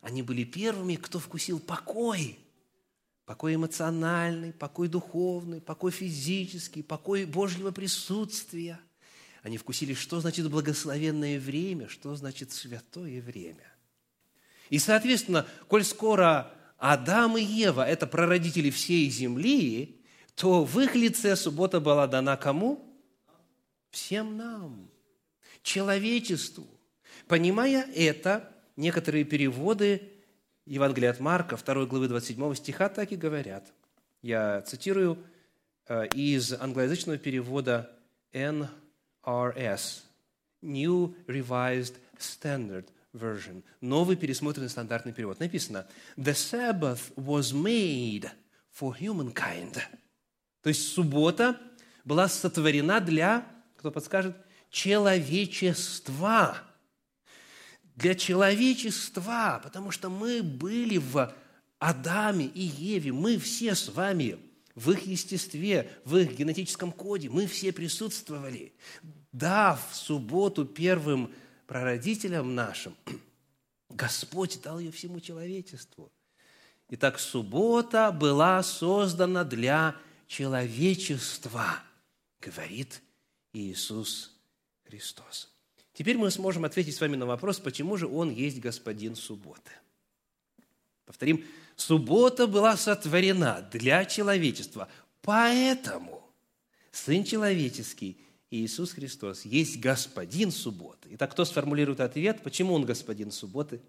Они 0.00 0.22
были 0.22 0.44
первыми, 0.44 0.96
кто 0.96 1.18
вкусил 1.18 1.60
покой. 1.60 2.38
Покой 3.26 3.56
эмоциональный, 3.56 4.52
покой 4.52 4.86
духовный, 4.86 5.60
покой 5.60 5.90
физический, 5.90 6.82
покой 6.82 7.24
Божьего 7.24 7.72
присутствия. 7.72 8.78
Они 9.42 9.58
вкусили, 9.58 9.94
что 9.94 10.20
значит 10.20 10.48
благословенное 10.48 11.40
время, 11.40 11.88
что 11.88 12.14
значит 12.14 12.52
святое 12.52 13.20
время. 13.20 13.72
И, 14.70 14.78
соответственно, 14.78 15.44
коль 15.66 15.84
скоро 15.84 16.52
Адам 16.78 17.36
и 17.36 17.42
Ева– 17.42 17.86
это 17.88 18.06
прародители 18.06 18.70
всей 18.70 19.10
земли, 19.10 20.00
то 20.36 20.64
в 20.64 20.78
их 20.78 20.94
лице 20.94 21.34
суббота 21.34 21.80
была 21.80 22.06
дана 22.06 22.36
кому? 22.36 22.96
Всем 23.90 24.36
нам, 24.36 24.88
человечеству. 25.62 26.66
Понимая 27.26 27.88
это, 27.92 28.52
некоторые 28.76 29.24
переводы 29.24 30.15
Евангелия 30.66 31.10
от 31.10 31.20
Марка, 31.20 31.56
2 31.56 31.86
главы 31.86 32.08
27 32.08 32.54
стиха 32.54 32.88
так 32.88 33.12
и 33.12 33.16
говорят. 33.16 33.72
Я 34.20 34.62
цитирую 34.62 35.16
э, 35.86 36.08
из 36.08 36.52
англоязычного 36.52 37.18
перевода 37.18 37.90
NRS, 38.32 40.02
New 40.62 41.14
Revised 41.28 41.94
Standard 42.18 42.88
Version, 43.12 43.62
новый 43.80 44.16
пересмотренный 44.16 44.68
стандартный 44.68 45.12
перевод. 45.12 45.38
Написано, 45.38 45.86
«The 46.16 46.34
Sabbath 46.34 47.14
was 47.14 47.54
made 47.54 48.28
for 48.76 48.98
humankind». 48.98 49.78
То 50.62 50.68
есть 50.68 50.92
суббота 50.92 51.60
была 52.04 52.28
сотворена 52.28 53.00
для, 53.00 53.46
кто 53.76 53.92
подскажет, 53.92 54.36
человечества. 54.70 56.58
Для 57.96 58.14
человечества, 58.14 59.60
потому 59.64 59.90
что 59.90 60.10
мы 60.10 60.42
были 60.42 60.98
в 60.98 61.34
Адаме 61.78 62.46
и 62.46 62.60
Еве, 62.60 63.12
мы 63.12 63.38
все 63.38 63.74
с 63.74 63.88
вами 63.88 64.38
в 64.74 64.90
их 64.90 65.06
естестве, 65.06 65.90
в 66.04 66.16
их 66.18 66.36
генетическом 66.36 66.92
коде, 66.92 67.30
мы 67.30 67.46
все 67.46 67.72
присутствовали. 67.72 68.74
Да, 69.32 69.80
в 69.90 69.96
субботу 69.96 70.66
первым 70.66 71.32
прародителям 71.66 72.54
нашим, 72.54 72.94
Господь 73.88 74.60
дал 74.62 74.78
ее 74.78 74.92
всему 74.92 75.20
человечеству. 75.20 76.12
Итак, 76.90 77.18
суббота 77.18 78.12
была 78.12 78.62
создана 78.62 79.42
для 79.42 79.96
человечества, 80.26 81.80
говорит 82.40 83.02
Иисус 83.54 84.36
Христос. 84.84 85.55
Теперь 85.96 86.18
мы 86.18 86.30
сможем 86.30 86.66
ответить 86.66 86.94
с 86.94 87.00
вами 87.00 87.16
на 87.16 87.24
вопрос, 87.24 87.58
почему 87.58 87.96
же 87.96 88.06
Он 88.06 88.30
есть 88.30 88.60
Господин 88.60 89.16
субботы. 89.16 89.70
Повторим, 91.06 91.42
суббота 91.74 92.46
была 92.46 92.76
сотворена 92.76 93.66
для 93.72 94.04
человечества, 94.04 94.90
поэтому 95.22 96.22
Сын 96.92 97.24
Человеческий 97.24 98.18
Иисус 98.50 98.92
Христос 98.92 99.46
есть 99.46 99.80
Господин 99.80 100.50
субботы. 100.50 101.08
Итак, 101.12 101.32
кто 101.32 101.46
сформулирует 101.46 102.00
ответ, 102.00 102.42
почему 102.42 102.74
Он 102.74 102.84
Господин 102.84 103.30
субботы? 103.30 103.80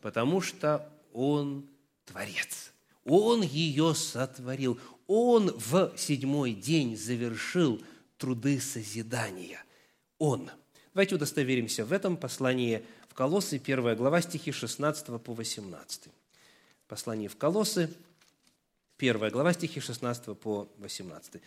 Потому 0.00 0.40
что 0.40 0.88
Он 1.12 1.68
Творец. 2.04 2.72
Он 3.04 3.42
ее 3.42 3.96
сотворил. 3.96 4.78
Он 5.08 5.50
в 5.58 5.92
седьмой 5.96 6.52
день 6.52 6.96
завершил 6.96 7.82
труды 8.16 8.60
созидания. 8.60 9.60
Он. 10.18 10.52
Давайте 10.94 11.16
удостоверимся 11.16 11.84
в 11.84 11.92
этом 11.92 12.16
послании 12.16 12.84
в 13.08 13.14
Колоссы, 13.14 13.60
1 13.62 13.96
глава, 13.96 14.22
стихи 14.22 14.52
16 14.52 15.20
по 15.20 15.34
18. 15.34 16.04
Послание 16.86 17.28
в 17.28 17.36
Колоссы, 17.36 17.90
1 18.98 19.30
глава, 19.30 19.52
стихи 19.52 19.80
16 19.80 20.38
по 20.38 20.68
18 20.78 21.42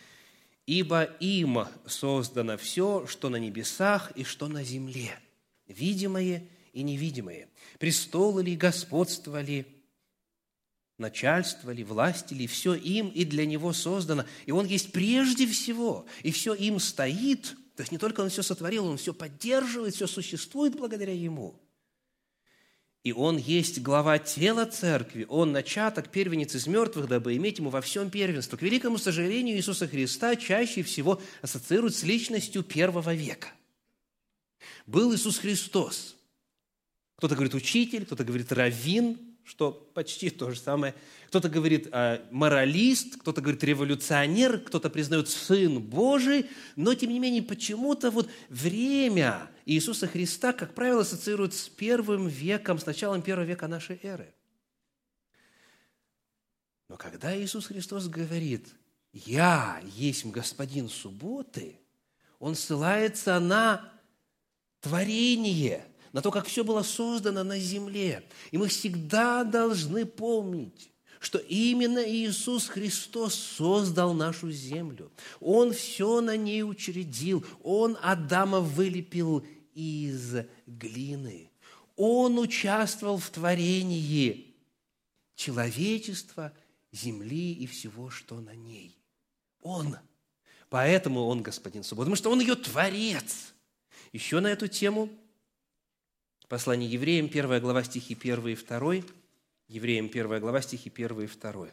ибо 0.68 1.04
им 1.22 1.60
создано 1.86 2.58
все, 2.58 3.08
что 3.08 3.30
на 3.30 3.38
небесах 3.38 4.12
и 4.16 4.26
что 4.26 4.50
на 4.50 4.66
земле, 4.66 5.18
видимое 5.66 6.44
и 6.74 6.84
невидимое, 6.84 7.48
престолы 7.80 8.44
ли, 8.44 8.58
господство 8.58 9.42
ли, 9.42 9.66
начальство 10.98 11.72
ли, 11.72 11.86
власти 11.86 12.34
ли, 12.34 12.48
все 12.48 12.74
им 12.74 13.08
и 13.08 13.24
для 13.24 13.46
него 13.46 13.72
создано, 13.72 14.26
и 14.46 14.52
он 14.52 14.66
есть 14.66 14.92
прежде 14.92 15.48
всего, 15.48 16.06
и 16.22 16.32
все 16.32 16.54
им 16.54 16.80
стоит, 16.80 17.56
то 17.78 17.84
есть 17.84 17.94
не 17.94 17.98
только 17.98 18.20
он 18.20 18.30
все 18.30 18.44
сотворил, 18.44 18.86
он 18.86 18.98
все 18.98 19.13
поддерживает, 19.13 19.96
все 19.96 20.08
существует 20.08 20.76
благодаря 20.76 21.13
ему– 21.13 21.58
и 23.08 23.13
Он 23.13 23.38
есть 23.38 23.82
глава 23.82 24.20
тела 24.20 24.66
церкви, 24.66 25.26
Он 25.30 25.54
начаток, 25.54 26.10
первенец 26.10 26.56
из 26.56 26.68
мертвых, 26.68 27.08
дабы 27.08 27.38
иметь 27.38 27.58
Ему 27.58 27.70
во 27.70 27.80
всем 27.80 28.10
первенство. 28.10 28.58
К 28.58 28.62
великому 28.63 28.98
сожалению, 28.98 29.56
Иисуса 29.56 29.88
Христа 29.88 30.36
чаще 30.36 30.84
всего 30.84 31.22
ассоциируют 31.42 31.96
с 31.96 32.04
личностью 32.04 32.63
первого 32.63 33.13
века. 33.13 33.48
Был 34.86 35.16
Иисус 35.16 35.38
Христос. 35.38 36.18
Кто-то 37.16 37.36
говорит 37.36 37.54
учитель, 37.54 38.06
кто-то 38.06 38.26
говорит 38.26 38.52
раввин, 38.52 39.37
что 39.48 39.72
почти 39.72 40.30
то 40.30 40.52
же 40.52 40.60
самое. 40.60 40.94
Кто-то 41.28 41.48
говорит 41.48 41.88
э, 41.90 42.22
моралист, 42.32 43.16
кто-то 43.22 43.40
говорит 43.40 43.64
революционер, 43.64 44.60
кто-то 44.60 44.90
признает 44.90 45.30
Сын 45.30 45.80
Божий, 45.80 46.50
но 46.76 46.94
тем 46.96 47.12
не 47.12 47.20
менее 47.20 47.42
почему-то 47.42 48.12
вот 48.12 48.30
время 48.50 49.50
Иисуса 49.66 50.06
Христа, 50.06 50.52
как 50.52 50.74
правило, 50.74 51.02
ассоциируют 51.02 51.54
с 51.54 51.70
первым 51.70 52.28
веком, 52.28 52.78
с 52.78 52.86
началом 52.86 53.22
первого 53.22 53.46
века 53.46 53.70
нашей 53.70 54.02
эры. 54.04 54.36
Но 56.90 56.98
когда 56.98 57.36
Иисус 57.38 57.68
Христос 57.68 58.10
говорит 58.10 58.68
«Я 59.14 59.82
есть 59.96 60.26
Господин 60.26 60.90
субботы», 60.90 61.80
Он 62.40 62.54
ссылается 62.54 63.40
на 63.40 63.94
творение– 64.82 65.86
на 66.13 66.22
то, 66.22 66.32
как 66.32 66.48
все 66.48 66.63
было 66.63 66.84
создано 66.84 67.43
на 67.43 67.60
земле. 67.60 68.28
И 68.52 68.58
мы 68.58 68.67
всегда 68.67 69.43
должны 69.43 70.06
помнить, 70.06 70.91
что 71.20 71.39
именно 71.39 72.00
Иисус 72.00 72.67
Христос 72.67 73.36
создал 73.36 74.13
нашу 74.13 74.52
землю. 74.52 75.12
Он 75.39 75.74
все 75.74 76.22
на 76.22 76.38
ней 76.38 76.63
учредил. 76.63 77.46
Он 77.63 77.98
Адама 78.02 78.62
вылепил 78.62 79.46
из 79.74 80.36
глины. 80.65 81.52
Он 81.96 82.38
участвовал 82.38 83.17
в 83.17 83.30
творении 83.30 84.56
человечества, 85.36 86.54
земли 86.91 87.54
и 87.54 87.65
всего, 87.65 88.10
что 88.10 88.39
на 88.39 88.56
ней. 88.56 88.96
Он. 89.62 89.98
Поэтому 90.70 91.26
Он 91.26 91.41
Господин 91.41 91.84
Суббота, 91.84 92.06
потому 92.06 92.15
что 92.15 92.32
Он 92.32 92.39
ее 92.39 92.56
Творец. 92.56 93.54
Еще 94.13 94.39
на 94.39 94.48
эту 94.48 94.67
тему– 94.67 95.10
Послание 96.48 96.90
евреям, 96.90 97.26
1 97.26 97.60
глава 97.60 97.84
стихи 97.84 98.16
1 98.16 98.48
и 98.48 98.56
2. 98.56 98.94
Евреям, 99.68 100.06
1 100.06 100.40
глава 100.40 100.62
стихи 100.62 100.90
1 100.90 101.22
и 101.22 101.28
2. 101.28 101.68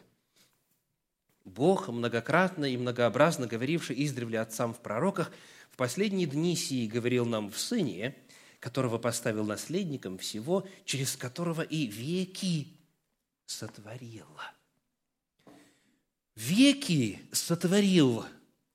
Бог, 1.45 1.87
многократно 1.87 2.65
и 2.65 2.75
многообразно 2.75 3.47
говоривший 3.47 4.03
издревле 4.03 4.41
отцам 4.41 4.73
в 4.73 4.81
пророках, 4.81 5.31
в 5.71 5.77
последние 5.77 6.27
дни 6.27 6.57
сии 6.57 6.87
говорил 6.87 7.25
нам 7.25 7.51
в 7.51 7.57
Сыне, 7.57 8.17
которого 8.59 8.97
поставил 8.97 9.45
наследником 9.45 10.17
всего, 10.17 10.67
через 10.83 11.15
которого 11.15 11.61
и 11.61 11.87
веки 11.87 12.67
сотворил. 13.45 14.27
Веки 16.35 17.21
сотворил 17.31 18.25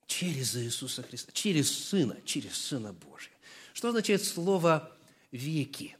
через 0.07 0.57
Иисуса 0.57 1.03
Христа, 1.03 1.31
через 1.35 1.71
Сына, 1.71 2.17
через 2.25 2.57
Сына 2.57 2.95
Божия. 2.95 3.35
Что 3.75 3.89
означает 3.89 4.25
слово 4.25 4.97
«веки»? 5.33 5.97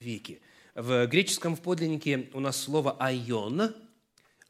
Веки. 0.00 0.40
В 0.74 1.06
греческом 1.06 1.56
в 1.56 1.60
подлиннике 1.60 2.30
у 2.32 2.40
нас 2.40 2.56
слово 2.56 2.96
«айон», 2.98 3.74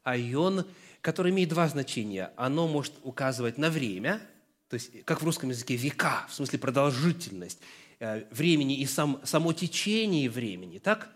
«айон», 0.03 0.65
который 1.01 1.31
имеет 1.31 1.49
два 1.49 1.67
значения. 1.67 2.31
Оно 2.37 2.67
может 2.67 2.93
указывать 3.03 3.57
на 3.57 3.69
время, 3.69 4.21
то 4.67 4.75
есть, 4.75 5.03
как 5.03 5.21
в 5.21 5.25
русском 5.25 5.49
языке, 5.49 5.75
века, 5.75 6.25
в 6.29 6.33
смысле 6.33 6.59
продолжительность 6.59 7.59
э, 7.99 8.25
времени 8.31 8.79
и 8.79 8.85
сам, 8.85 9.19
само 9.25 9.51
течение 9.51 10.29
времени, 10.29 10.79
так? 10.79 11.11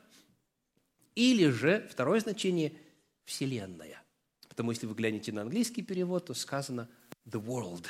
Или 1.15 1.47
же, 1.47 1.87
второе 1.89 2.19
значение– 2.19 2.73
Вселенная. 3.25 4.01
Потому 4.49 4.71
если 4.71 4.85
вы 4.85 4.95
глянете 4.95 5.31
на 5.31 5.41
английский 5.41 5.81
перевод, 5.81 6.27
то 6.27 6.33
сказано 6.33 6.89
«the 7.25 7.43
world», 7.43 7.85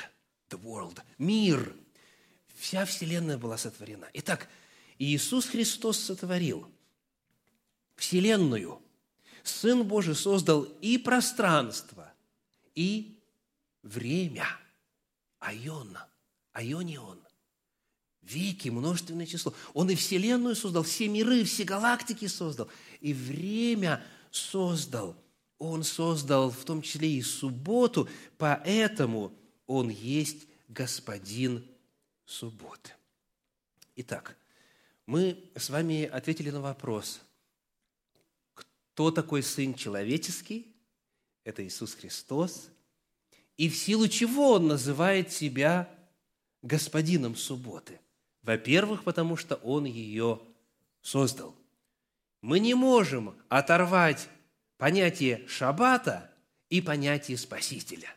«the 0.50 0.60
world», 0.60 1.00
«мир». 1.18 1.74
Вся 2.54 2.84
Вселенная 2.84 3.36
была 3.36 3.58
сотворена. 3.58 4.08
Итак, 4.14 4.48
Иисус 4.98 5.46
Христос 5.46 5.98
сотворил 5.98 6.66
Вселенную. 7.96 8.80
Сын 9.42 9.84
Божий 9.84 10.14
создал 10.14 10.64
и 10.80 10.98
пространство, 10.98 12.12
и 12.74 13.20
время. 13.82 14.46
Айон, 15.38 15.96
айонион. 16.52 17.20
Веки, 18.22 18.70
множественное 18.70 19.26
число. 19.26 19.54
Он 19.72 19.88
и 19.88 19.94
Вселенную 19.94 20.56
создал, 20.56 20.82
все 20.82 21.06
миры, 21.06 21.44
все 21.44 21.62
галактики 21.62 22.26
создал, 22.26 22.68
и 23.00 23.12
время 23.12 24.04
создал. 24.32 25.16
Он 25.58 25.84
создал 25.84 26.50
в 26.50 26.64
том 26.64 26.82
числе 26.82 27.08
и 27.12 27.22
субботу, 27.22 28.08
поэтому 28.36 29.32
Он 29.66 29.88
есть 29.88 30.46
Господин 30.68 31.64
субботы. 32.24 32.90
Итак, 33.94 34.36
мы 35.06 35.50
с 35.54 35.70
вами 35.70 36.04
ответили 36.04 36.50
на 36.50 36.60
вопрос, 36.60 37.20
кто 38.54 39.10
такой 39.10 39.42
Сын 39.42 39.74
Человеческий? 39.74 40.74
Это 41.44 41.64
Иисус 41.64 41.94
Христос. 41.94 42.68
И 43.56 43.68
в 43.68 43.76
силу 43.76 44.08
чего 44.08 44.52
Он 44.52 44.66
называет 44.66 45.32
себя 45.32 45.88
Господином 46.62 47.36
субботы? 47.36 48.00
Во-первых, 48.42 49.04
потому 49.04 49.36
что 49.36 49.56
Он 49.56 49.84
ее 49.84 50.40
создал. 51.02 51.54
Мы 52.40 52.58
не 52.58 52.74
можем 52.74 53.34
оторвать 53.48 54.28
понятие 54.76 55.46
шаббата 55.46 56.32
и 56.68 56.80
понятие 56.80 57.38
Спасителя 57.38 58.14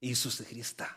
Иисуса 0.00 0.44
Христа. 0.44 0.88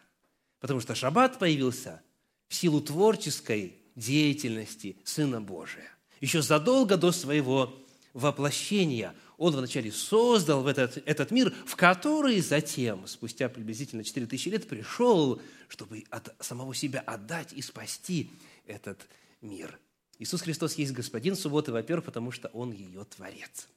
Потому 0.60 0.80
что 0.80 0.95
шаббат 0.95 1.38
появился 1.38 2.02
в 2.47 2.56
силу 2.56 2.82
творческой 2.82 3.78
деятельности 3.97 4.95
Сына 5.03 5.41
Божия. 5.41 5.91
Еще 6.21 6.41
задолго 6.41 6.95
до 6.95 7.12
своего 7.12 7.75
воплощения 8.13 9.13
Он 9.38 9.55
вначале 9.55 9.91
создал 9.91 10.63
в 10.63 10.67
этот, 10.67 10.97
этот 11.05 11.31
мир, 11.31 11.53
в 11.65 11.75
который 11.75 12.39
затем, 12.39 13.05
спустя 13.07 13.49
приблизительно 13.49 14.03
4000 14.03 14.49
лет, 14.49 14.67
пришел, 14.67 15.41
чтобы 15.67 16.05
от 16.10 16.33
самого 16.39 16.73
себя 16.73 17.01
отдать 17.01 17.53
и 17.53 17.62
спасти 17.62 18.31
этот 18.65 19.07
мир. 19.41 19.77
Иисус 20.19 20.41
Христос 20.41 20.75
есть 20.75 20.93
Господин 20.93 21.36
субботы, 21.36 21.71
во-первых, 21.71 22.05
потому 22.05 22.31
что 22.31 22.47
Он 22.49 22.71
ее 22.71 23.03
Творец. 23.05 23.67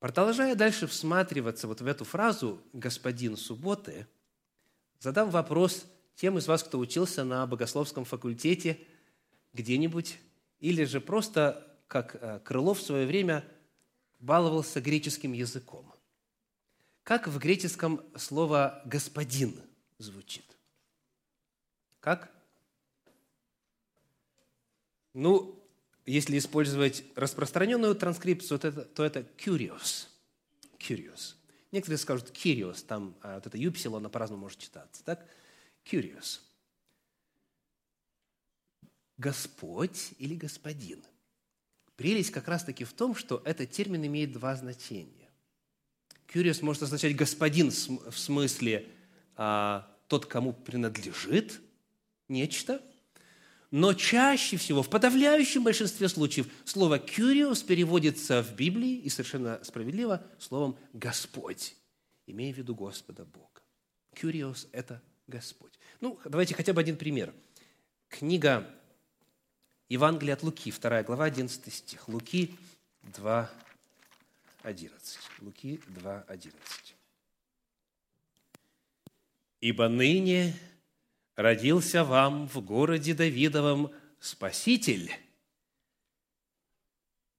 Продолжая 0.00 0.54
дальше 0.54 0.86
всматриваться 0.86 1.68
вот 1.68 1.80
в 1.80 1.86
эту 1.86 2.04
фразу 2.04 2.60
«Господин 2.72 3.36
субботы», 3.36 4.06
задам 4.98 5.30
вопрос– 5.30 5.84
тем 6.20 6.36
из 6.36 6.46
вас, 6.46 6.62
кто 6.62 6.78
учился 6.78 7.24
на 7.24 7.46
богословском 7.46 8.04
факультете 8.04 8.78
где-нибудь, 9.54 10.18
или 10.58 10.84
же 10.84 11.00
просто, 11.00 11.66
как 11.88 12.14
э, 12.20 12.40
Крылов 12.40 12.78
в 12.78 12.82
свое 12.82 13.06
время, 13.06 13.42
баловался 14.18 14.82
греческим 14.82 15.32
языком. 15.32 15.90
Как 17.04 17.26
в 17.26 17.38
греческом 17.38 18.02
слово 18.16 18.82
«господин» 18.84 19.58
звучит? 19.96 20.44
Как? 22.00 22.30
Ну, 25.14 25.58
если 26.04 26.36
использовать 26.36 27.02
распространенную 27.16 27.94
транскрипцию, 27.94 28.58
то 28.58 28.68
это, 28.68 28.82
то 28.82 29.04
это 29.06 29.20
curious. 29.38 30.08
Curious. 30.78 31.36
Некоторые 31.72 31.96
скажут 31.96 32.30
curious, 32.30 32.84
там 32.84 33.14
а, 33.22 33.36
вот 33.36 33.46
это 33.46 33.56
юпсилон 33.56 34.10
по-разному 34.10 34.42
может 34.42 34.58
читаться. 34.58 35.02
Так? 35.02 35.26
Curious. 35.90 36.40
Господь 39.18 40.12
или 40.18 40.34
Господин. 40.34 41.02
Прелесть 41.96 42.30
как 42.30 42.48
раз-таки 42.48 42.84
в 42.84 42.92
том, 42.94 43.14
что 43.14 43.42
этот 43.44 43.70
термин 43.70 44.06
имеет 44.06 44.32
два 44.32 44.56
значения. 44.56 45.28
Curious 46.26 46.64
может 46.64 46.84
означать 46.84 47.14
господин 47.14 47.70
в 47.70 48.18
смысле 48.18 48.88
а, 49.36 49.86
тот, 50.08 50.24
кому 50.24 50.54
принадлежит 50.54 51.60
нечто, 52.28 52.80
но 53.70 53.92
чаще 53.92 54.56
всего, 54.56 54.82
в 54.82 54.88
подавляющем 54.88 55.62
большинстве 55.62 56.08
случаев, 56.08 56.46
слово 56.64 56.98
«curious» 56.98 57.64
переводится 57.64 58.42
в 58.42 58.54
Библии, 58.54 58.96
и 58.96 59.08
совершенно 59.10 59.60
справедливо, 59.62 60.24
словом 60.38 60.78
«Господь», 60.92 61.76
имея 62.26 62.54
в 62.54 62.56
виду 62.56 62.74
Господа 62.74 63.24
Бога. 63.26 63.60
Curious– 64.14 64.68
это 64.72 65.02
Господь. 65.30 65.72
Ну, 66.00 66.18
давайте 66.24 66.54
хотя 66.54 66.72
бы 66.72 66.80
один 66.80 66.96
пример. 66.96 67.32
Книга 68.08 68.68
Евангелия 69.88 70.34
от 70.34 70.42
Луки, 70.42 70.70
2 70.70 71.02
глава, 71.04 71.24
11 71.24 71.72
стих. 71.72 72.08
Луки 72.08 72.58
2, 73.02 73.50
11. 74.62 75.18
Луки 75.40 75.80
2, 75.88 76.24
11. 76.28 76.96
«Ибо 79.60 79.88
ныне 79.88 80.58
родился 81.36 82.04
вам 82.04 82.48
в 82.48 82.60
городе 82.60 83.14
Давидовом 83.14 83.92
Спаситель, 84.18 85.12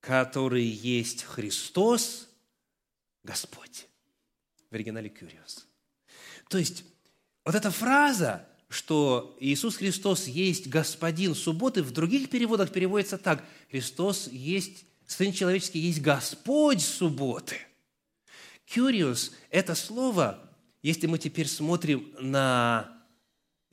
который 0.01 0.65
есть 0.65 1.23
Христос, 1.23 2.29
Господь». 3.23 3.87
В 4.69 4.75
оригинале 4.75 5.09
«Кюриос». 5.09 5.67
То 6.47 6.57
есть, 6.57 6.83
вот 7.43 7.55
эта 7.55 7.71
фраза, 7.71 8.45
что 8.69 9.35
Иисус 9.39 9.75
Христос 9.75 10.27
есть 10.27 10.67
Господин 10.67 11.35
субботы, 11.35 11.83
в 11.83 11.91
других 11.91 12.29
переводах 12.29 12.71
переводится 12.71 13.17
так. 13.17 13.43
Христос 13.69 14.27
есть, 14.27 14.85
Сын 15.07 15.33
Человеческий 15.33 15.79
есть 15.79 16.01
Господь 16.01 16.81
субботы. 16.81 17.57
Curious– 18.67 19.31
это 19.49 19.75
слово, 19.75 20.39
если 20.81 21.07
мы 21.07 21.17
теперь 21.17 21.47
смотрим 21.47 22.13
на 22.19 22.97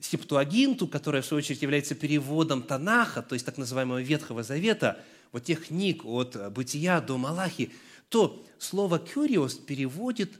Септуагинту, 0.01 0.87
которая, 0.87 1.21
в 1.21 1.25
свою 1.25 1.39
очередь, 1.39 1.61
является 1.61 1.95
переводом 1.95 2.61
Танаха, 2.63 3.21
то 3.21 3.35
есть 3.35 3.45
так 3.45 3.57
называемого 3.57 4.01
Ветхого 4.01 4.43
Завета, 4.43 4.99
вот 5.31 5.45
тех 5.45 5.67
книг 5.67 6.03
от 6.05 6.51
Бытия 6.51 6.99
до 6.99 7.17
Малахи, 7.17 7.71
то 8.09 8.45
слово 8.57 8.97
«curious» 8.97 9.63
переводит 9.63 10.39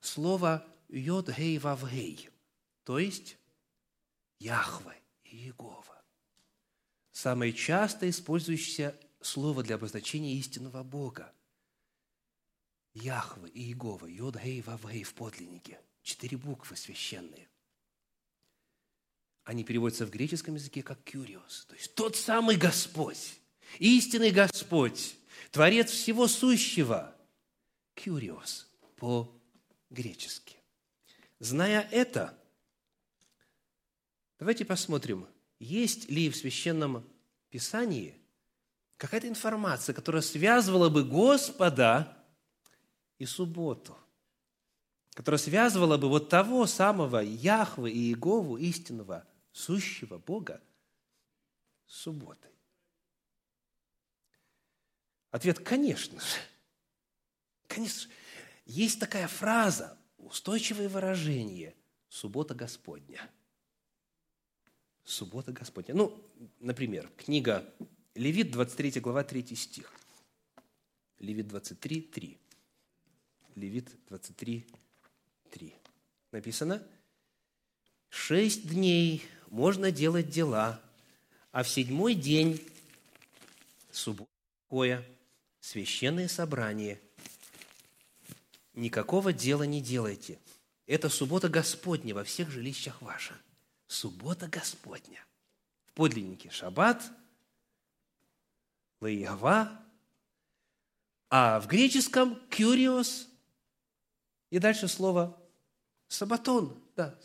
слово 0.00 0.64
«йод 0.88 1.28
гей 1.36 1.58
вав 1.58 1.90
гей» 1.92 2.30
то 2.86 3.00
есть 3.00 3.36
Яхве 4.38 4.96
и 5.24 5.36
Иегова. 5.36 6.04
Самое 7.10 7.52
часто 7.52 8.08
использующееся 8.08 8.96
слово 9.20 9.64
для 9.64 9.74
обозначения 9.74 10.36
истинного 10.36 10.84
Бога. 10.84 11.34
Яхве 12.94 13.50
и 13.50 13.60
Иегова, 13.64 14.06
Йод, 14.06 14.36
Гей, 14.40 14.62
Вав, 14.62 14.88
Гей 14.88 15.02
в 15.02 15.14
подлиннике. 15.14 15.80
Четыре 16.02 16.36
буквы 16.36 16.76
священные. 16.76 17.48
Они 19.42 19.64
переводятся 19.64 20.06
в 20.06 20.10
греческом 20.10 20.54
языке 20.54 20.84
как 20.84 21.02
«кюриос», 21.02 21.66
то 21.66 21.74
есть 21.74 21.92
тот 21.96 22.14
самый 22.14 22.56
Господь, 22.56 23.40
истинный 23.80 24.30
Господь, 24.30 25.16
Творец 25.50 25.90
всего 25.90 26.28
сущего. 26.28 27.16
«Кюриос» 27.94 28.68
по-гречески. 28.96 30.56
Зная 31.40 31.80
это, 31.90 32.38
Давайте 34.38 34.64
посмотрим, 34.64 35.26
есть 35.58 36.10
ли 36.10 36.28
в 36.28 36.36
Священном 36.36 37.08
Писании 37.48 38.20
какая-то 38.98 39.28
информация, 39.28 39.94
которая 39.94 40.22
связывала 40.22 40.90
бы 40.90 41.04
Господа 41.04 42.16
и 43.18 43.24
субботу, 43.24 43.96
которая 45.14 45.38
связывала 45.38 45.96
бы 45.96 46.08
вот 46.08 46.28
того 46.28 46.66
самого 46.66 47.18
Яхвы 47.18 47.90
и 47.90 48.08
Иегову, 48.08 48.58
истинного, 48.58 49.26
сущего 49.52 50.18
Бога, 50.18 50.60
субботой? 51.86 52.52
Ответ– 55.30 55.58
конечно 55.60 56.20
же. 56.20 56.36
Конечно 57.66 58.02
же. 58.02 58.08
Есть 58.66 59.00
такая 59.00 59.28
фраза, 59.28 59.98
устойчивое 60.18 60.88
выражение– 60.88 61.74
суббота 62.08 62.54
Господня. 62.54 63.30
Суббота 65.06 65.52
Господня. 65.52 65.94
Ну, 65.94 66.22
например, 66.58 67.08
книга 67.16 67.64
Левит, 68.16 68.50
23 68.50 69.00
глава, 69.00 69.22
3 69.22 69.54
стих. 69.54 69.92
Левит 71.20 71.46
23, 71.46 72.00
3. 72.02 72.38
Левит 73.54 73.88
23, 74.08 74.66
3. 75.50 75.74
Написано, 76.32 76.86
«Шесть 78.08 78.68
дней 78.68 79.24
можно 79.48 79.92
делать 79.92 80.28
дела, 80.28 80.82
а 81.52 81.62
в 81.62 81.68
седьмой 81.68 82.14
день 82.14 82.60
суббота 83.92 85.06
священное 85.60 86.28
собрание. 86.28 87.00
Никакого 88.74 89.32
дела 89.32 89.62
не 89.62 89.80
делайте. 89.80 90.38
Это 90.86 91.08
суббота 91.08 91.48
Господня 91.48 92.14
во 92.14 92.24
всех 92.24 92.50
жилищах 92.50 93.00
ваших. 93.00 93.40
Суббота 93.86 94.48
Господня. 94.48 95.24
В 95.86 95.92
подлиннике 95.92 96.50
шаббат, 96.50 97.02
лаигава, 99.00 99.80
а 101.28 101.60
в 101.60 101.66
греческом 101.66 102.40
кюриос 102.48 103.28
и 104.50 104.58
дальше 104.58 104.88
слово 104.88 105.38
сабатон. 106.08 106.80
Да. 106.94 107.18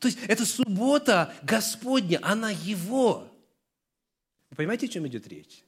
То 0.00 0.08
есть 0.08 0.18
это 0.26 0.44
суббота 0.44 1.34
Господня, 1.42 2.18
она 2.22 2.50
его. 2.50 3.28
Вы 4.50 4.56
понимаете, 4.56 4.86
о 4.86 4.88
чем 4.88 5.06
идет 5.06 5.26
речь? 5.28 5.64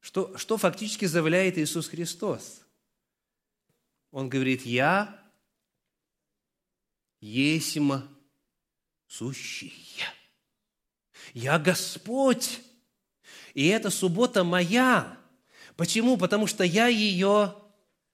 Что, 0.00 0.36
что 0.36 0.56
фактически 0.56 1.04
заявляет 1.04 1.58
Иисус 1.58 1.88
Христос? 1.88 2.62
Он 4.10 4.28
говорит, 4.28 4.62
я 4.66 5.22
есмь 7.20 7.92
сущий. 9.10 9.74
Я 11.34 11.58
Господь. 11.58 12.60
И 13.54 13.66
эта 13.66 13.90
суббота 13.90 14.44
моя. 14.44 15.18
Почему? 15.76 16.16
Потому 16.16 16.46
что 16.46 16.62
я 16.62 16.86
ее 16.86 17.54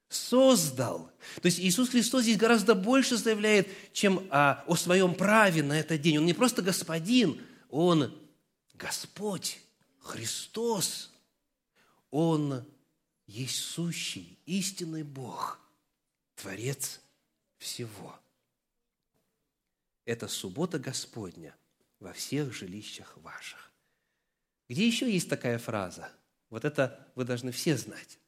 создал. 0.08 1.10
То 1.42 1.46
есть 1.46 1.60
Иисус 1.60 1.90
Христос 1.90 2.22
здесь 2.22 2.38
гораздо 2.38 2.74
больше 2.74 3.16
заявляет, 3.16 3.68
чем 3.92 4.26
о, 4.30 4.64
о 4.66 4.76
своем 4.76 5.14
праве 5.14 5.62
на 5.62 5.78
этот 5.78 6.00
день. 6.00 6.18
Он 6.18 6.26
не 6.26 6.32
просто 6.32 6.62
господин, 6.62 7.40
он 7.68 8.16
Господь, 8.74 9.58
Христос. 10.00 11.12
Он 12.10 12.64
есть 13.26 13.56
сущий, 13.56 14.38
истинный 14.46 15.02
Бог, 15.02 15.58
Творец 16.36 17.00
всего. 17.58 18.18
Это 20.06 20.28
суббота 20.28 20.78
Господня 20.78 21.54
во 22.00 22.12
всех 22.14 22.54
жилищах 22.54 23.18
ваших. 23.18 23.70
Где 24.68 24.86
еще 24.86 25.12
есть 25.12 25.28
такая 25.28 25.58
фраза? 25.58 26.08
Вот 26.48 26.64
это 26.64 27.06
вы 27.14 27.24
должны 27.24 27.52
все 27.52 27.76
знать. 27.76 28.18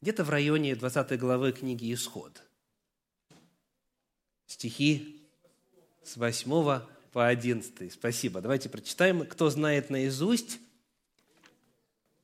Где-то 0.00 0.22
в 0.22 0.30
районе 0.30 0.76
20 0.76 1.18
главы 1.18 1.52
книги 1.52 1.92
«Исход». 1.92 2.42
Стихи 4.46 5.26
с 6.04 6.16
8 6.16 6.80
по 7.12 7.26
11. 7.26 7.92
Спасибо. 7.92 8.40
Давайте 8.40 8.68
прочитаем. 8.68 9.26
Кто 9.26 9.50
знает 9.50 9.90
наизусть, 9.90 10.60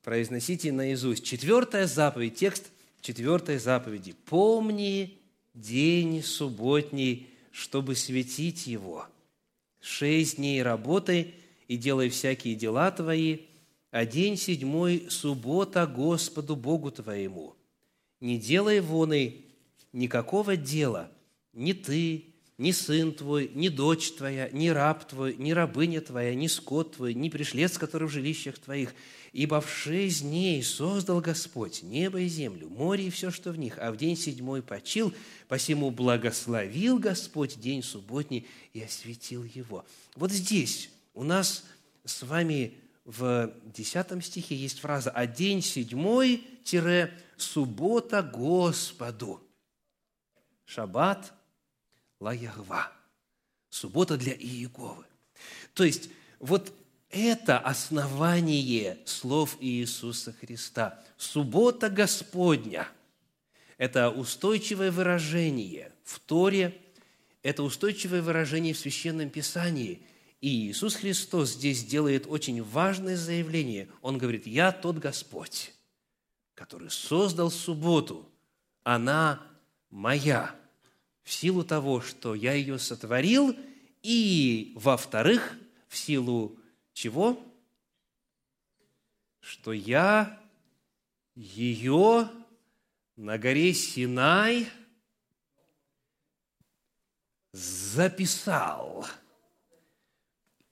произносите 0.02 0.72
наизусть. 0.72 1.24
Четвертая 1.24 1.86
заповедь, 1.86 2.36
текст 2.36 2.70
четвертой 3.00 3.58
заповеди. 3.58 4.14
«Помни 4.24 5.18
день 5.52 6.22
субботний, 6.22 7.33
чтобы 7.54 7.94
светить 7.94 8.66
его. 8.66 9.06
Шесть 9.80 10.38
дней 10.38 10.60
работай 10.60 11.36
и 11.68 11.76
делай 11.76 12.08
всякие 12.08 12.56
дела 12.56 12.90
твои, 12.90 13.42
а 13.92 14.04
день 14.04 14.36
седьмой– 14.36 15.06
суббота 15.08 15.86
Господу 15.86 16.56
Богу 16.56 16.90
твоему. 16.90 17.54
Не 18.18 18.38
делай 18.38 18.80
воной 18.80 19.44
никакого 19.92 20.56
дела, 20.56 21.12
ни 21.52 21.72
ты, 21.74 22.33
ни 22.56 22.70
сын 22.70 23.12
твой, 23.12 23.50
ни 23.54 23.68
дочь 23.68 24.12
твоя, 24.12 24.48
ни 24.50 24.68
раб 24.68 25.08
твой, 25.08 25.34
ни 25.36 25.50
рабыня 25.50 26.00
твоя, 26.00 26.34
ни 26.34 26.46
скот 26.46 26.96
твой, 26.96 27.14
ни 27.14 27.28
пришлец, 27.28 27.78
который 27.78 28.06
в 28.06 28.12
жилищах 28.12 28.58
твоих. 28.58 28.94
Ибо 29.32 29.60
в 29.60 29.68
шесть 29.68 30.22
дней 30.22 30.62
создал 30.62 31.20
Господь 31.20 31.82
небо 31.82 32.20
и 32.20 32.28
землю, 32.28 32.68
море 32.68 33.08
и 33.08 33.10
все, 33.10 33.32
что 33.32 33.50
в 33.50 33.58
них, 33.58 33.78
а 33.80 33.90
в 33.90 33.96
день 33.96 34.16
седьмой 34.16 34.62
почил, 34.62 35.12
посему 35.48 35.90
благословил 35.90 36.98
Господь 36.98 37.58
день 37.58 37.82
субботний 37.82 38.46
и 38.72 38.80
осветил 38.80 39.42
его». 39.42 39.84
Вот 40.14 40.30
здесь 40.30 40.90
у 41.14 41.24
нас 41.24 41.64
с 42.04 42.22
вами 42.22 42.74
в 43.04 43.52
десятом 43.64 44.22
стихе 44.22 44.54
есть 44.54 44.78
фраза 44.78 45.10
«А 45.10 45.26
день 45.26 45.60
седьмой– 45.60 46.44
суббота 47.36 48.22
Господу». 48.22 49.42
Шаббат– 50.64 51.34
Лаягва. 52.24 52.90
Суббота 53.68 54.16
для 54.16 54.32
Иеговы. 54.32 55.04
То 55.74 55.84
есть, 55.84 56.08
вот 56.38 56.72
это 57.10 57.58
основание 57.58 58.98
слов 59.04 59.58
Иисуса 59.60 60.32
Христа. 60.32 61.02
Суббота 61.18 61.90
Господня– 61.90 62.88
это 63.78 64.10
устойчивое 64.10 64.90
выражение 64.90 65.92
в 66.02 66.18
Торе, 66.18 66.80
это 67.42 67.62
устойчивое 67.62 68.22
выражение 68.22 68.72
в 68.72 68.78
Священном 68.78 69.28
Писании. 69.28 70.02
И 70.40 70.70
Иисус 70.70 70.94
Христос 70.94 71.50
здесь 71.50 71.84
делает 71.84 72.26
очень 72.26 72.62
важное 72.62 73.16
заявление. 73.16 73.88
Он 74.00 74.16
говорит, 74.16 74.46
«Я 74.46 74.72
тот 74.72 74.96
Господь, 74.96 75.74
который 76.54 76.90
создал 76.90 77.50
субботу, 77.50 78.26
она 78.82 79.42
моя» 79.90 80.54
в 81.24 81.32
силу 81.32 81.64
того, 81.64 82.00
что 82.00 82.34
я 82.34 82.52
ее 82.52 82.78
сотворил, 82.78 83.56
и, 84.02 84.72
во-вторых, 84.76 85.56
в 85.88 85.96
силу 85.96 86.58
чего? 86.92 87.42
Что 89.40 89.72
я 89.72 90.38
ее 91.34 92.30
на 93.16 93.38
горе 93.38 93.72
Синай 93.72 94.68
записал. 97.52 99.06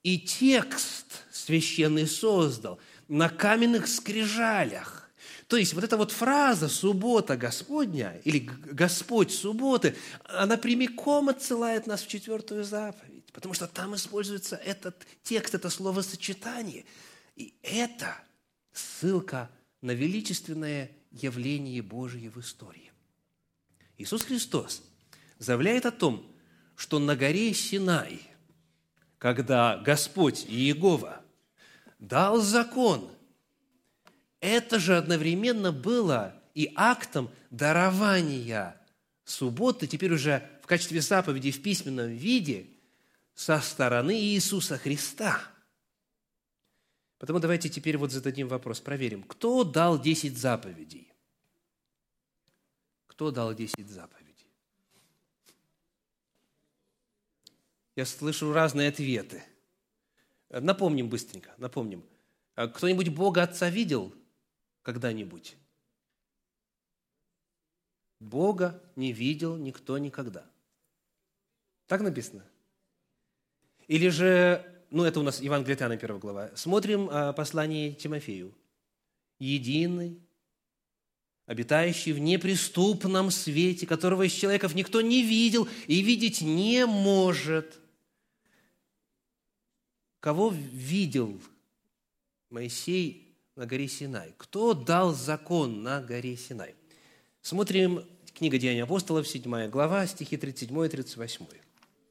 И 0.03 0.19
текст 0.19 1.23
священный 1.31 2.07
создал 2.07 2.79
на 3.07 3.29
каменных 3.29 3.87
скрижалях. 3.87 5.02
То 5.47 5.57
есть 5.57 5.73
вот 5.73 5.83
эта 5.83 5.97
вот 5.97 6.11
фраза 6.11 6.69
«суббота 6.69 7.35
Господня» 7.35 8.19
или 8.23 8.39
«Господь 8.39 9.31
субботы», 9.31 9.95
она 10.25 10.57
прямиком 10.57 11.29
отсылает 11.29 11.87
нас 11.87 12.03
в 12.03 12.07
четвертую 12.07 12.63
заповедь, 12.63 13.31
потому 13.33 13.53
что 13.53 13.67
там 13.67 13.95
используется 13.95 14.55
этот 14.55 15.05
текст, 15.23 15.55
это 15.55 15.69
словосочетание. 15.69 16.85
И 17.35 17.55
это 17.61 18.17
ссылка 18.71 19.49
на 19.81 19.91
величественное 19.91 20.91
явление 21.11 21.81
Божие 21.81 22.29
в 22.29 22.39
истории. 22.39 22.91
Иисус 23.97 24.23
Христос 24.23 24.81
заявляет 25.39 25.85
о 25.85 25.91
том, 25.91 26.25
что 26.75 26.99
на 26.99 27.15
горе 27.15 27.53
Синай, 27.53 28.21
когда 29.17 29.77
Господь 29.77 30.45
Иегова 30.47 31.21
дал 31.99 32.39
закон– 32.41 33.11
это 34.43 34.77
же 34.77 34.97
одновременно 34.97 35.71
было 35.71 36.35
и 36.53 36.69
актом 36.75 37.31
дарования 37.49 38.75
субботы, 39.23 39.87
теперь 39.87 40.11
уже 40.11 40.47
в 40.61 40.67
качестве 40.67 40.99
заповеди 40.99 41.49
в 41.49 41.61
письменном 41.63 42.09
виде, 42.09 42.67
со 43.33 43.59
стороны 43.61 44.19
Иисуса 44.19 44.77
Христа. 44.77 45.41
Потому 47.19 47.39
давайте 47.39 47.69
теперь 47.69 47.97
вот 47.97 48.11
зададим 48.11 48.49
вопрос, 48.49 48.81
проверим. 48.81 49.23
Кто 49.23 49.63
дал 49.63 49.99
десять 49.99 50.37
заповедей? 50.37 51.11
Кто 53.07 53.31
дал 53.31 53.55
десять 53.55 53.87
заповедей? 53.87 54.51
Я 57.95 58.05
слышу 58.05 58.51
разные 58.51 58.89
ответы. 58.89 59.41
Напомним 60.49 61.07
быстренько, 61.07 61.53
напомним. 61.57 62.03
Кто-нибудь 62.55 63.07
Бога 63.07 63.43
Отца 63.43 63.69
видел– 63.69 64.13
когда-нибудь? 64.83 65.57
Бога 68.19 68.81
не 68.95 69.11
видел 69.11 69.57
никто 69.57 69.97
никогда. 69.97 70.45
Так 71.87 72.01
написано? 72.01 72.45
Или 73.87 74.09
же 74.09 74.69
ну, 74.93 75.03
это 75.05 75.19
у 75.19 75.23
нас 75.23 75.41
Евангелие 75.41 75.75
Иоанна, 75.75 75.97
первая 75.97 76.21
глава. 76.21 76.51
Смотрим 76.55 77.09
а, 77.11 77.33
послание 77.33 77.93
Тимофею. 77.93 78.53
Единый, 79.39 80.21
обитающий 81.47 82.11
в 82.11 82.19
неприступном 82.19 83.31
свете, 83.31 83.87
которого 83.87 84.21
из 84.21 84.33
человеков 84.33 84.75
никто 84.75 85.01
не 85.01 85.23
видел 85.23 85.67
и 85.87 86.03
видеть 86.03 86.41
не 86.41 86.85
может. 86.85 87.79
Кого 90.19 90.49
видел 90.51 91.41
Моисей 92.51 93.22
на 93.55 93.65
горе 93.65 93.87
Синай? 93.87 94.33
Кто 94.37 94.73
дал 94.73 95.13
закон 95.13 95.83
на 95.83 96.01
горе 96.01 96.35
Синай? 96.35 96.75
Смотрим 97.41 98.07
книга 98.33 98.57
Деяния 98.57 98.83
апостолов, 98.83 99.27
7 99.27 99.69
глава, 99.69 100.07
стихи 100.07 100.37
37 100.37 100.85
и 100.85 100.89
38. 100.89 101.47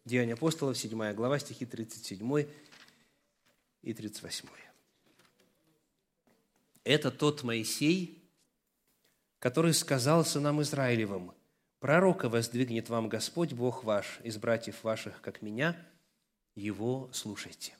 Деяния 0.04 0.34
апостолов, 0.34 0.78
7 0.78 1.12
глава, 1.14 1.38
стихи 1.38 1.66
37 1.66 2.46
и 3.82 3.94
38. 3.94 4.48
Это 6.84 7.10
тот 7.10 7.42
Моисей, 7.42 8.22
который 9.38 9.74
сказал 9.74 10.24
сынам 10.24 10.62
Израилевым, 10.62 11.32
«Пророка 11.80 12.28
воздвигнет 12.28 12.88
вам 12.88 13.08
Господь 13.08 13.52
Бог 13.52 13.82
ваш 13.82 14.20
из 14.22 14.36
братьев 14.36 14.84
ваших, 14.84 15.20
как 15.20 15.42
меня, 15.42 15.76
его 16.54 17.10
слушайте». 17.12 17.74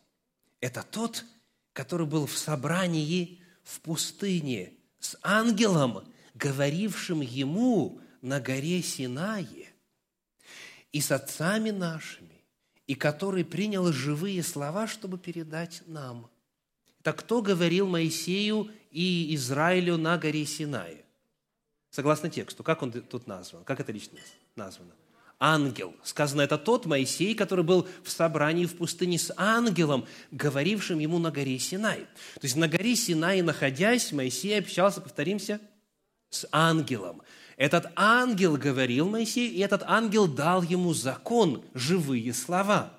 Это 0.61 0.83
тот, 0.83 1.25
который 1.73 2.07
был 2.07 2.27
в 2.27 2.37
собрании 2.37 3.42
в 3.63 3.81
пустыне 3.81 4.73
с 4.99 5.17
ангелом, 5.23 6.05
говорившим 6.35 7.21
ему 7.21 8.01
на 8.21 8.41
горе 8.41 8.83
Синае, 8.83 9.73
и 10.93 11.01
с 11.01 11.11
отцами 11.11 11.71
нашими, 11.71 12.45
и 12.87 12.95
который 12.95 13.45
принял 13.45 13.91
живые 13.93 14.43
слова, 14.43 14.87
чтобы 14.87 15.19
передать 15.19 15.83
нам. 15.87 16.31
Так 17.03 17.19
кто 17.19 17.43
говорил 17.43 17.87
Моисею 17.89 18.71
и 18.91 19.35
Израилю 19.35 19.97
на 19.97 20.19
горе 20.19 20.47
Синае? 20.47 21.05
Согласно 21.91 22.31
тексту, 22.31 22.63
как 22.63 22.83
он 22.83 22.93
тут 22.93 23.27
назван? 23.27 23.65
Как 23.65 23.81
это 23.81 23.93
лично 23.93 24.19
названо? 24.57 24.93
Ангел. 25.43 25.95
Сказано, 26.05 26.43
это 26.43 26.59
тот 26.59 26.87
Моисей, 26.87 27.35
который 27.35 27.65
был 27.65 27.89
в 28.05 28.11
собрании 28.11 28.67
в 28.67 28.77
пустыне 28.77 29.19
с 29.19 29.33
ангелом, 29.37 30.07
говорившим 30.31 30.99
ему 30.99 31.19
на 31.19 31.31
горе 31.31 31.59
Синай. 31.59 32.07
То 32.35 32.45
есть 32.45 32.57
на 32.57 32.69
горе 32.69 32.95
Синай, 32.95 33.43
находясь, 33.43 34.13
Моисей 34.13 34.59
общался, 34.59 35.01
повторимся, 35.01 35.61
с 36.31 36.47
ангелом. 36.53 37.23
Этот 37.57 37.87
ангел 37.97 38.57
говорил 38.57 39.09
Моисею, 39.09 39.53
и 39.53 39.59
этот 39.59 39.83
ангел 39.85 40.27
дал 40.27 40.63
ему 40.63 40.95
закон, 40.95 41.65
живые 41.75 42.33
слова. 42.33 42.93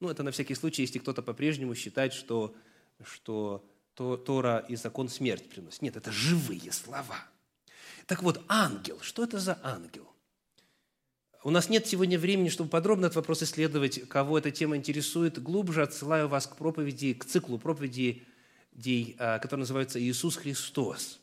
Ну, 0.00 0.08
это 0.08 0.22
на 0.22 0.30
всякий 0.30 0.54
случай, 0.54 0.82
если 0.82 0.98
кто-то 0.98 1.22
по-прежнему 1.22 1.74
считает, 1.74 2.12
что, 2.12 2.54
что 3.02 3.64
Тора 3.94 4.64
и 4.68 4.76
закон 4.76 5.08
смерть 5.08 5.48
приносит. 5.48 5.82
Нет, 5.82 5.96
это 5.96 6.12
живые 6.12 6.72
слова– 6.72 7.16
так 8.08 8.22
вот, 8.22 8.40
ангел, 8.48 8.98
что 9.02 9.22
это 9.22 9.38
за 9.38 9.60
ангел? 9.62 10.10
У 11.44 11.50
нас 11.50 11.68
нет 11.68 11.86
сегодня 11.86 12.18
времени, 12.18 12.48
чтобы 12.48 12.68
подробно 12.68 13.06
этот 13.06 13.16
вопрос 13.16 13.44
исследовать. 13.44 14.08
Кого 14.08 14.38
эта 14.38 14.50
тема 14.50 14.76
интересует, 14.76 15.40
глубже 15.40 15.82
отсылаю 15.82 16.26
вас 16.26 16.48
к 16.48 16.56
проповеди, 16.56 17.14
к 17.14 17.24
циклу 17.24 17.58
проповедей, 17.58 18.26
а, 19.18 19.38
который 19.38 19.60
называется 19.60 20.02
«Иисус 20.02 20.36
Христос». 20.36 21.20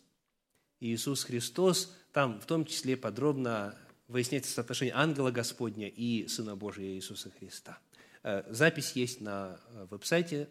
Иисус 0.79 1.25
Христос, 1.25 1.93
там 2.13 2.39
в 2.39 2.45
том 2.45 2.63
числе 2.63 2.95
подробно 2.95 3.77
выясняется 4.07 4.53
соотношение 4.53 4.95
ангела 4.95 5.31
Господня 5.31 5.89
и 5.89 6.27
Сына 6.27 6.55
Божия 6.55 6.93
Иисуса 6.93 7.29
Христа. 7.37 7.77
А, 8.23 8.45
запись 8.49 8.93
есть 8.93 9.19
на 9.19 9.59
а, 9.67 9.87
веб-сайте 9.91 10.47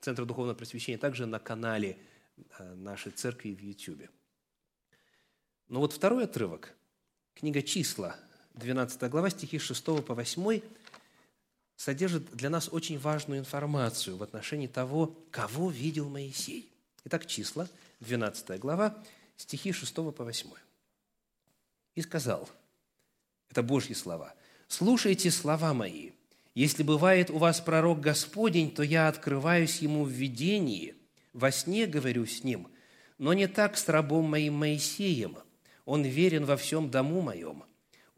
Центра 0.00 0.24
Духовного 0.24 0.54
Просвещения, 0.54 0.98
также 0.98 1.26
на 1.26 1.40
канале 1.40 1.98
нашей 2.58 3.10
церкви 3.10 3.54
в 3.54 3.60
YouTube. 3.60 4.08
Но 5.68 5.80
вот 5.80 5.92
второй 5.92 6.24
отрывок, 6.24 6.74
книга 7.34 7.60
«Числа», 7.60 8.16
12 8.54 9.10
глава, 9.10 9.30
стихи 9.30 9.58
6 9.58 9.84
по 10.04 10.14
8, 10.14 10.60
содержит 11.76 12.30
для 12.32 12.50
нас 12.50 12.68
очень 12.70 12.98
важную 12.98 13.40
информацию 13.40 14.16
в 14.16 14.22
отношении 14.22 14.66
того, 14.66 15.16
кого 15.30 15.70
видел 15.70 16.08
Моисей. 16.08 16.70
Итак, 17.04 17.26
«Числа», 17.26 17.68
12 18.00 18.58
глава, 18.58 18.96
стихи 19.36 19.72
6 19.72 19.94
по 19.94 20.24
8. 20.24 20.50
«И 21.94 22.02
сказал, 22.02 22.48
это 23.50 23.62
Божьи 23.62 23.94
слова, 23.94 24.34
«Слушайте 24.68 25.30
слова 25.30 25.74
мои. 25.74 26.12
Если 26.54 26.82
бывает 26.82 27.30
у 27.30 27.38
вас 27.38 27.60
пророк 27.60 28.00
Господень, 28.00 28.70
то 28.70 28.82
я 28.82 29.08
открываюсь 29.08 29.78
ему 29.78 30.04
в 30.04 30.10
видении, 30.10 30.94
во 31.32 31.50
сне 31.50 31.86
говорю 31.86 32.26
с 32.26 32.44
ним, 32.44 32.68
но 33.18 33.32
не 33.32 33.46
так 33.46 33.76
с 33.76 33.88
рабом 33.88 34.26
моим 34.26 34.54
Моисеем– 34.54 35.38
он 35.90 36.04
верен 36.04 36.44
во 36.44 36.56
всем 36.56 36.88
дому 36.88 37.20
моем. 37.20 37.64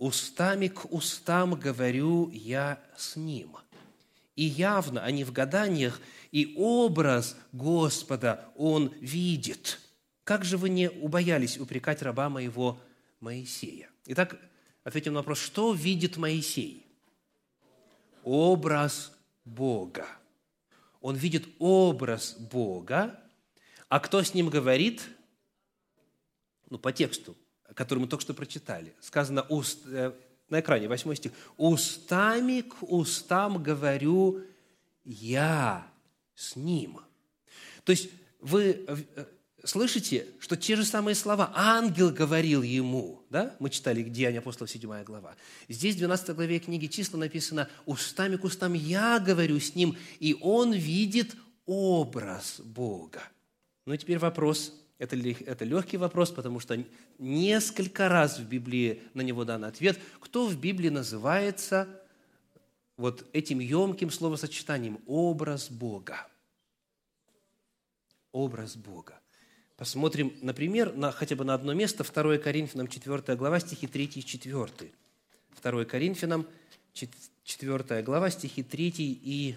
Устами 0.02 0.66
к 0.66 0.92
устам 0.92 1.54
говорю 1.54 2.28
я 2.30 2.80
с 2.96 3.14
ним. 3.14 3.56
И 4.34 4.42
явно, 4.42 5.04
а 5.04 5.12
не 5.12 5.22
в 5.22 5.30
гаданиях, 5.30 6.00
и 6.32 6.54
образ 6.56 7.36
Господа 7.52 8.50
он 8.56 8.88
видит. 8.98 9.78
Как 10.24 10.44
же 10.44 10.58
вы 10.58 10.70
не 10.70 10.90
убоялись 10.90 11.56
упрекать 11.56 12.02
раба 12.02 12.28
моего 12.28 12.80
Моисея? 13.20 13.90
Итак, 14.06 14.40
ответим 14.82 15.12
на 15.12 15.20
вопрос, 15.20 15.38
что 15.38 15.72
видит 15.72 16.16
Моисей? 16.16 16.84
Образ 18.24 19.12
Бога. 19.44 20.08
Он 21.00 21.14
видит 21.14 21.46
образ 21.60 22.34
Бога, 22.50 23.20
а 23.88 24.00
кто 24.00 24.20
с 24.20 24.34
ним 24.34 24.48
говорит? 24.48 25.08
Ну, 26.70 26.78
по 26.80 26.92
тексту 26.92 27.36
который 27.74 28.00
мы 28.00 28.06
только 28.06 28.22
что 28.22 28.34
прочитали. 28.34 28.94
Сказано 29.00 29.42
уст, 29.48 29.80
э, 29.86 30.12
на 30.48 30.60
экране, 30.60 30.88
8 30.88 31.14
стих. 31.14 31.32
«Устами 31.56 32.60
к 32.60 32.82
устам 32.82 33.62
говорю 33.62 34.42
я 35.04 35.86
с 36.34 36.56
ним». 36.56 37.00
То 37.84 37.92
есть 37.92 38.10
вы 38.40 38.84
э, 38.86 38.96
слышите, 39.64 40.26
что 40.40 40.56
те 40.56 40.76
же 40.76 40.84
самые 40.84 41.14
слова 41.14 41.52
ангел 41.54 42.10
говорил 42.10 42.62
ему, 42.62 43.22
да? 43.30 43.56
Мы 43.58 43.70
читали 43.70 44.02
Деяния 44.02 44.38
апостолов, 44.38 44.70
7 44.70 45.04
глава. 45.04 45.34
Здесь 45.68 45.94
в 45.94 45.98
12 45.98 46.34
главе 46.34 46.58
книги 46.58 46.86
числа 46.86 47.18
написано 47.18 47.68
«Устами 47.86 48.36
к 48.36 48.44
устам 48.44 48.74
я 48.74 49.18
говорю 49.18 49.58
с 49.58 49.74
ним, 49.74 49.96
и 50.20 50.36
он 50.40 50.72
видит 50.72 51.34
образ 51.66 52.60
Бога». 52.60 53.22
Ну 53.86 53.94
и 53.94 53.98
теперь 53.98 54.18
вопрос, 54.18 54.72
это, 55.02 55.16
это 55.16 55.64
легкий 55.64 55.96
вопрос, 55.96 56.30
потому 56.30 56.60
что 56.60 56.78
несколько 57.18 58.08
раз 58.08 58.38
в 58.38 58.48
Библии 58.48 59.02
на 59.14 59.22
него 59.22 59.44
дан 59.44 59.64
ответ. 59.64 59.98
Кто 60.20 60.46
в 60.46 60.56
Библии 60.56 60.90
называется 60.90 61.88
вот 62.96 63.24
этим 63.32 63.58
емким 63.58 64.12
словосочетанием 64.12 65.00
«образ 65.06 65.70
Бога»? 65.70 66.28
Образ 68.30 68.76
Бога. 68.76 69.18
Посмотрим, 69.76 70.32
например, 70.40 70.94
на, 70.94 71.10
хотя 71.10 71.34
бы 71.34 71.44
на 71.44 71.54
одно 71.54 71.74
место, 71.74 72.04
2 72.04 72.38
Коринфянам 72.38 72.86
4 72.86 73.36
глава, 73.36 73.58
стихи 73.58 73.88
3 73.88 74.04
и 74.04 74.24
4. 74.24 74.92
2 75.62 75.84
Коринфянам 75.84 76.46
4 77.42 78.02
глава, 78.02 78.30
стихи 78.30 78.62
3 78.62 78.92
и 78.96 79.56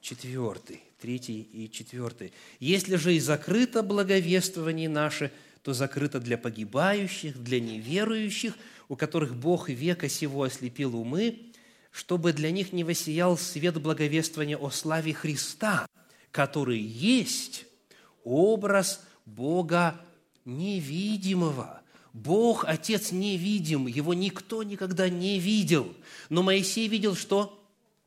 4. 0.00 0.89
3 1.00 1.48
и 1.52 1.70
4. 1.70 2.32
«Если 2.60 2.96
же 2.96 3.14
и 3.14 3.20
закрыто 3.20 3.82
благовествование 3.82 4.88
наше, 4.88 5.32
то 5.62 5.72
закрыто 5.72 6.20
для 6.20 6.38
погибающих, 6.38 7.42
для 7.42 7.60
неверующих, 7.60 8.54
у 8.88 8.96
которых 8.96 9.36
Бог 9.36 9.68
века 9.68 10.08
сего 10.08 10.42
ослепил 10.42 10.96
умы, 10.96 11.52
чтобы 11.90 12.32
для 12.32 12.50
них 12.50 12.72
не 12.72 12.84
воссиял 12.84 13.36
свет 13.36 13.80
благовествования 13.80 14.56
о 14.56 14.70
славе 14.70 15.12
Христа, 15.12 15.86
который 16.30 16.78
есть 16.78 17.66
образ 18.24 19.04
Бога 19.26 20.00
невидимого». 20.44 21.80
Бог, 22.12 22.64
Отец 22.66 23.12
невидим, 23.12 23.86
Его 23.86 24.14
никто 24.14 24.64
никогда 24.64 25.08
не 25.08 25.38
видел. 25.38 25.94
Но 26.28 26.42
Моисей 26.42 26.88
видел 26.88 27.14
что? 27.14 27.56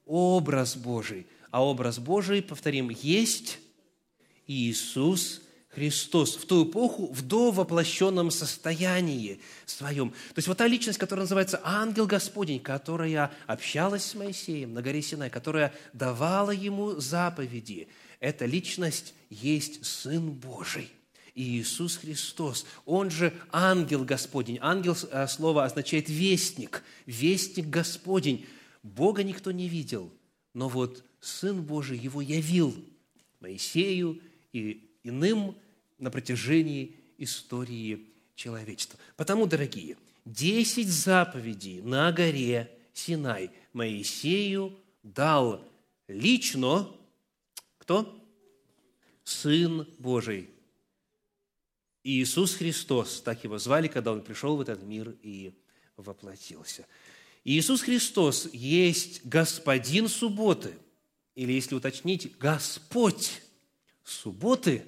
Образ 0.06 0.76
Божий 0.76 1.26
а 1.54 1.64
образ 1.64 2.00
Божий, 2.00 2.42
повторим, 2.42 2.90
есть 2.90 3.60
Иисус 4.48 5.44
Христос 5.70 6.36
в 6.36 6.48
ту 6.48 6.68
эпоху 6.68 7.14
в 7.14 7.22
довоплощенном 7.22 8.32
состоянии 8.32 9.40
своем. 9.68 10.10
То 10.10 10.38
есть 10.38 10.48
вот 10.48 10.58
та 10.58 10.66
личность, 10.66 10.98
которая 10.98 11.26
называется 11.26 11.62
ангел 11.64 12.08
Господень, 12.08 12.60
которая 12.60 13.32
общалась 13.46 14.04
с 14.04 14.16
Моисеем 14.16 14.74
на 14.74 14.82
горе 14.82 15.04
Синай, 15.04 15.30
которая 15.30 15.76
давала 15.94 16.50
ему 16.50 17.00
заповеди, 17.00 17.88
эта 18.20 18.46
личность 18.46 19.14
есть 19.30 19.86
Сын 19.86 20.32
Божий. 20.32 20.92
Иисус 21.36 21.98
Христос, 21.98 22.66
он 22.88 23.12
же 23.12 23.32
ангел 23.52 24.04
Господень. 24.04 24.58
Ангел, 24.60 24.98
э, 25.12 25.28
слово 25.28 25.66
означает 25.66 26.10
вестник, 26.10 26.84
вестник 27.06 27.68
Господень. 27.68 28.48
Бога 28.82 29.22
никто 29.24 29.52
не 29.52 29.70
видел, 29.70 30.12
но 30.56 30.68
вот 30.68 31.04
Сын 31.24 31.64
Божий 31.64 31.98
его 31.98 32.22
явил 32.22 32.76
Моисею 33.40 34.22
и 34.52 34.90
иным 35.04 35.56
на 35.98 36.12
протяжении 36.12 36.98
истории 37.18 38.10
человечества. 38.36 39.00
Потому, 39.16 39.46
дорогие, 39.46 39.96
десять 40.26 40.90
заповедей 40.90 41.82
на 41.82 42.12
горе 42.12 42.70
Синай 42.94 43.52
Моисею 43.72 44.78
дал 45.02 45.66
лично 46.10 46.90
кто? 47.78 48.22
Сын 49.24 49.88
Божий. 50.00 50.50
Иисус 52.04 52.56
Христос, 52.56 53.22
так 53.22 53.46
его 53.46 53.58
звали, 53.60 53.88
когда 53.88 54.12
Он 54.12 54.22
пришел 54.22 54.58
в 54.58 54.62
этот 54.62 54.84
мир 54.84 55.16
и 55.22 55.54
воплотился. 55.96 56.86
Иисус 57.46 57.82
Христос 57.82 58.50
есть 58.52 59.26
Господин 59.26 60.10
субботы, 60.10 60.78
или, 61.36 61.54
если 61.54 61.76
уточнить, 61.76 62.38
Господь! 62.38 63.42
Субботы, 64.04 64.84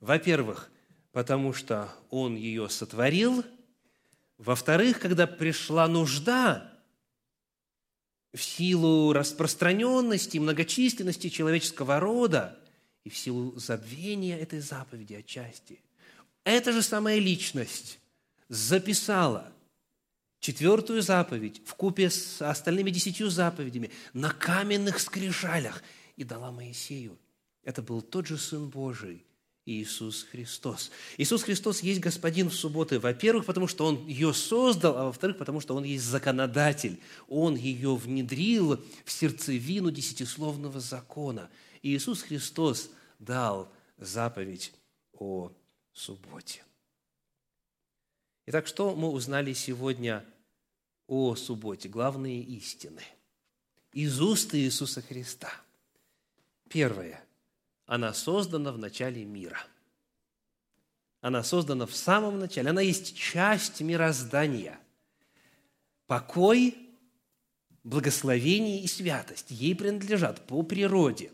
во-первых, 0.00 0.70
потому 1.12 1.54
что 1.54 1.90
Он 2.10 2.36
ее 2.36 2.68
сотворил, 2.68 3.42
во-вторых, 4.36 5.00
когда 5.00 5.26
пришла 5.26 5.88
нужда 5.88 6.70
в 8.34 8.42
силу 8.42 9.14
распространенности, 9.14 10.36
многочисленности 10.36 11.30
человеческого 11.30 12.00
рода 12.00 12.58
и 13.04 13.08
в 13.08 13.16
силу 13.16 13.56
забвения 13.56 14.38
этой 14.38 14.60
заповеди 14.60 15.14
отчасти, 15.14 15.80
эта 16.42 16.72
же 16.72 16.82
самая 16.82 17.18
личность 17.18 17.98
записала 18.48 19.53
четвертую 20.44 21.00
заповедь 21.00 21.62
в 21.64 21.74
купе 21.74 22.10
с 22.10 22.42
остальными 22.42 22.90
десятью 22.90 23.30
заповедями 23.30 23.90
на 24.12 24.28
каменных 24.28 25.00
скрижалях 25.00 25.82
и 26.16 26.24
дала 26.24 26.52
Моисею. 26.52 27.18
Это 27.62 27.80
был 27.80 28.02
тот 28.02 28.26
же 28.26 28.36
Сын 28.36 28.68
Божий, 28.68 29.24
Иисус 29.64 30.24
Христос. 30.24 30.90
Иисус 31.16 31.44
Христос 31.44 31.82
есть 31.82 32.00
Господин 32.00 32.50
в 32.50 32.54
субботы, 32.54 33.00
во-первых, 33.00 33.46
потому 33.46 33.66
что 33.66 33.86
Он 33.86 34.06
ее 34.06 34.34
создал, 34.34 34.98
а 34.98 35.04
во-вторых, 35.06 35.38
потому 35.38 35.60
что 35.60 35.74
Он 35.74 35.82
есть 35.82 36.04
законодатель. 36.04 37.00
Он 37.26 37.56
ее 37.56 37.96
внедрил 37.96 38.84
в 39.06 39.10
сердцевину 39.10 39.90
десятисловного 39.90 40.78
закона. 40.78 41.48
Иисус 41.80 42.20
Христос 42.20 42.90
дал 43.18 43.72
заповедь 43.96 44.74
о 45.14 45.50
субботе. 45.94 46.62
Итак, 48.44 48.66
что 48.66 48.94
мы 48.94 49.08
узнали 49.08 49.54
сегодня 49.54 50.22
о 51.06 51.34
субботе, 51.36 51.88
главные 51.88 52.40
истины 52.42 53.02
из 53.94 54.20
уст 54.20 54.54
Иисуса 54.54 55.00
Христа. 55.00 55.50
Первое. 56.68 57.24
Она 57.86 58.12
создана 58.12 58.72
в 58.72 58.78
начале 58.78 59.24
мира. 59.24 59.58
Она 61.20 61.42
создана 61.42 61.86
в 61.86 61.94
самом 61.94 62.38
начале. 62.38 62.70
Она 62.70 62.80
есть 62.80 63.16
часть 63.16 63.80
мироздания. 63.80 64.78
Покой, 66.06 66.76
благословение 67.84 68.82
и 68.82 68.86
святость 68.88 69.50
ей 69.50 69.74
принадлежат 69.74 70.46
по 70.46 70.62
природе. 70.62 71.30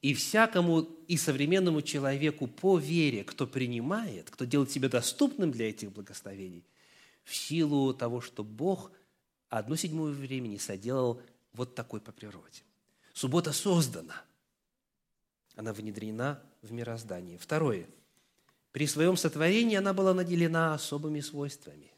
И 0.00 0.14
всякому 0.14 0.82
и 1.06 1.16
современному 1.16 1.82
человеку 1.82 2.48
по 2.48 2.78
вере, 2.78 3.22
кто 3.22 3.46
принимает, 3.46 4.28
кто 4.30 4.44
делает 4.44 4.72
себя 4.72 4.88
доступным 4.88 5.52
для 5.52 5.68
этих 5.68 5.92
благословений, 5.92 6.64
в 7.24 7.34
силу 7.34 7.94
того, 7.94 8.20
что 8.20 8.44
Бог 8.44 8.90
одну 9.48 9.76
седьмую 9.76 10.14
времени 10.14 10.56
соделал 10.56 11.22
вот 11.52 11.74
такой 11.74 12.00
по 12.00 12.12
природе. 12.12 12.62
Суббота 13.12 13.52
создана. 13.52 14.24
Она 15.54 15.72
внедрена 15.72 16.42
в 16.62 16.72
мироздание. 16.72 17.38
Второе. 17.38 17.86
При 18.72 18.86
своем 18.86 19.16
сотворении 19.16 19.76
она 19.76 19.92
была 19.92 20.14
наделена 20.14 20.74
особыми 20.74 21.20
свойствами. 21.20 21.92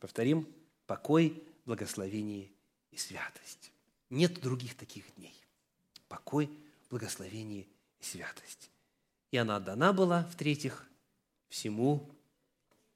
Повторим, 0.00 0.48
покой, 0.86 1.42
благословение 1.64 2.50
и 2.90 2.96
святость. 2.96 3.72
Нет 4.10 4.40
других 4.40 4.76
таких 4.76 5.04
дней. 5.16 5.34
Покой, 6.08 6.50
благословение 6.90 7.66
и 8.00 8.04
святость. 8.04 8.70
И 9.30 9.36
она 9.36 9.60
дана 9.60 9.92
была, 9.92 10.24
в-третьих, 10.24 10.88
всему 11.48 12.10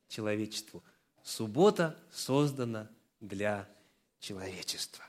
человечеству. 0.08 0.82
Суббота 1.22 1.96
создана 2.10 2.90
для 3.20 3.68
человечества. 4.18 5.04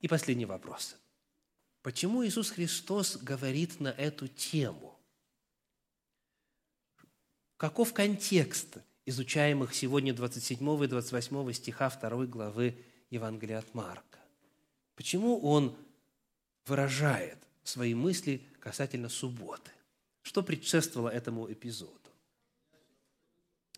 И 0.00 0.08
последний 0.08 0.46
вопрос. 0.46 0.96
Почему 1.82 2.24
Иисус 2.24 2.50
Христос 2.50 3.16
говорит 3.16 3.80
на 3.80 3.88
эту 3.88 4.28
тему? 4.28 4.98
Каков 7.56 7.92
контекст 7.92 8.78
изучаемых 9.04 9.74
сегодня 9.74 10.14
27 10.14 10.84
и 10.84 10.86
28 10.86 11.52
стиха 11.52 11.90
2 11.90 12.26
главы 12.26 12.84
Евангелия 13.10 13.58
от 13.58 13.74
Марка? 13.74 14.18
Почему 14.94 15.40
он 15.40 15.76
выражает 16.66 17.38
свои 17.64 17.94
мысли 17.94 18.46
касательно 18.60 19.08
субботы? 19.08 19.70
Что 20.22 20.42
предшествовало 20.42 21.08
этому 21.08 21.50
эпизоду? 21.50 21.94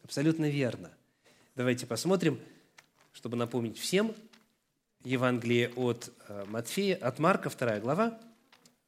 Абсолютно 0.02 0.48
верно. 0.50 0.90
Давайте 1.60 1.86
посмотрим, 1.86 2.40
чтобы 3.12 3.36
напомнить 3.36 3.76
всем, 3.76 4.14
Евангелие 5.04 5.68
от 5.76 6.10
э, 6.26 6.46
Матфея, 6.46 6.96
от 6.96 7.18
Марка, 7.18 7.50
2 7.50 7.80
глава, 7.80 8.18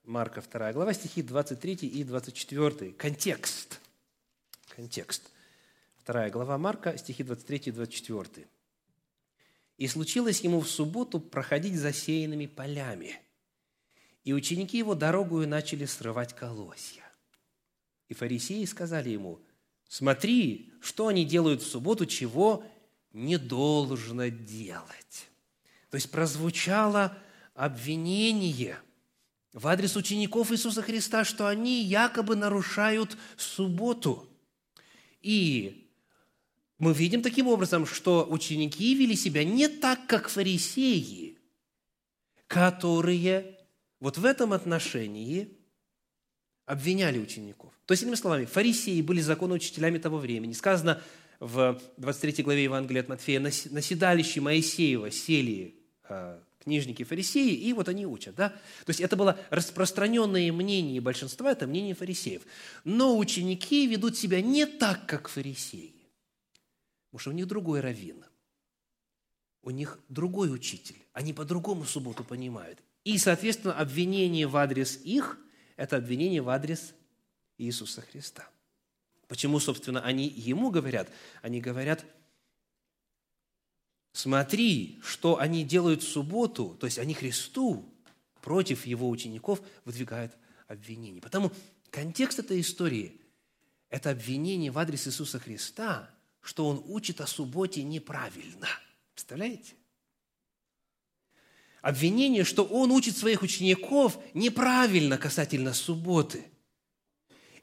Марка, 0.04 0.40
2 0.40 0.72
глава, 0.72 0.94
стихи 0.94 1.20
23 1.20 1.74
и 1.74 2.02
24. 2.02 2.92
Контекст. 2.92 3.78
Контекст. 4.74 5.30
2 6.06 6.30
глава 6.30 6.56
Марка, 6.56 6.96
стихи 6.96 7.22
23 7.22 7.58
и 7.66 7.70
24. 7.72 8.48
«И 9.76 9.86
случилось 9.86 10.40
ему 10.40 10.60
в 10.60 10.66
субботу 10.66 11.20
проходить 11.20 11.76
засеянными 11.76 12.46
полями, 12.46 13.20
и 14.24 14.32
ученики 14.32 14.78
его 14.78 14.94
дорогую 14.94 15.46
начали 15.46 15.84
срывать 15.84 16.34
колосья. 16.34 17.04
И 18.08 18.14
фарисеи 18.14 18.64
сказали 18.64 19.10
ему– 19.10 19.42
Смотри, 19.92 20.72
что 20.80 21.08
они 21.08 21.22
делают 21.22 21.60
в 21.60 21.66
субботу, 21.66 22.06
чего 22.06 22.64
не 23.12 23.36
должно 23.36 24.28
делать. 24.28 25.28
То 25.90 25.96
есть 25.96 26.10
прозвучало 26.10 27.14
обвинение 27.52 28.78
в 29.52 29.68
адрес 29.68 29.94
учеников 29.94 30.50
Иисуса 30.50 30.80
Христа, 30.80 31.26
что 31.26 31.46
они 31.46 31.84
якобы 31.84 32.36
нарушают 32.36 33.18
субботу. 33.36 34.26
И 35.20 35.90
мы 36.78 36.94
видим 36.94 37.20
таким 37.20 37.48
образом, 37.48 37.84
что 37.84 38.26
ученики 38.26 38.94
вели 38.94 39.14
себя 39.14 39.44
не 39.44 39.68
так, 39.68 40.06
как 40.06 40.30
фарисеи, 40.30 41.36
которые 42.46 43.58
вот 44.00 44.16
в 44.16 44.24
этом 44.24 44.54
отношении 44.54 45.54
обвиняли 46.66 47.18
учеников. 47.18 47.72
То 47.86 47.92
есть, 47.92 48.02
иными 48.02 48.16
словами, 48.16 48.44
фарисеи 48.44 49.00
были 49.02 49.20
законоучителями 49.20 49.98
того 49.98 50.18
времени. 50.18 50.52
Сказано 50.52 51.02
в 51.40 51.80
23 51.96 52.44
главе 52.44 52.64
Евангелия 52.64 53.02
от 53.02 53.08
Матфея, 53.08 53.40
на 53.40 53.50
седалище 53.50 54.40
Моисеева 54.40 55.10
сели 55.10 55.74
а, 56.08 56.40
книжники 56.60 57.02
фарисеи, 57.02 57.54
и 57.54 57.72
вот 57.72 57.88
они 57.88 58.06
учат. 58.06 58.36
Да? 58.36 58.50
То 58.50 58.90
есть 58.90 59.00
это 59.00 59.16
было 59.16 59.38
распространенное 59.50 60.52
мнение 60.52 61.00
большинства, 61.00 61.50
это 61.50 61.66
мнение 61.66 61.94
фарисеев. 61.94 62.42
Но 62.84 63.18
ученики 63.18 63.86
ведут 63.86 64.16
себя 64.16 64.40
не 64.40 64.66
так, 64.66 65.06
как 65.06 65.28
фарисеи. 65.28 65.94
Потому 67.10 67.20
что 67.20 67.30
у 67.30 67.34
них 67.34 67.46
другой 67.46 67.80
раввин. 67.80 68.24
У 69.62 69.70
них 69.70 69.98
другой 70.08 70.52
учитель. 70.52 70.96
Они 71.12 71.32
по-другому 71.32 71.84
субботу 71.84 72.24
понимают. 72.24 72.78
И, 73.04 73.18
соответственно, 73.18 73.74
обвинение 73.74 74.46
в 74.46 74.56
адрес 74.56 75.00
их– 75.02 75.38
это 75.76 75.96
обвинение 75.96 76.42
в 76.42 76.48
адрес 76.48 76.94
Иисуса 77.58 78.00
Христа. 78.00 78.48
Почему, 79.28 79.60
собственно, 79.60 80.02
они 80.02 80.28
ему 80.28 80.70
говорят? 80.70 81.10
Они 81.40 81.60
говорят, 81.60 82.04
смотри, 84.12 85.00
что 85.02 85.38
они 85.38 85.64
делают 85.64 86.02
в 86.02 86.08
субботу, 86.08 86.76
то 86.78 86.86
есть 86.86 86.98
они 86.98 87.14
Христу 87.14 87.88
против 88.42 88.86
его 88.86 89.08
учеников 89.08 89.62
выдвигают 89.84 90.36
обвинение. 90.66 91.22
Потому 91.22 91.52
контекст 91.90 92.38
этой 92.38 92.60
истории– 92.60 93.20
это 93.88 94.10
обвинение 94.10 94.70
в 94.70 94.78
адрес 94.78 95.06
Иисуса 95.06 95.38
Христа, 95.38 96.10
что 96.40 96.66
он 96.66 96.82
учит 96.86 97.20
о 97.20 97.26
субботе 97.26 97.82
неправильно. 97.82 98.68
Представляете? 99.14 99.74
Обвинение, 101.82 102.44
что 102.44 102.64
он 102.64 102.90
учит 102.92 103.16
своих 103.16 103.42
учеников 103.42 104.18
неправильно 104.34 105.18
касательно 105.18 105.74
субботы. 105.74 106.46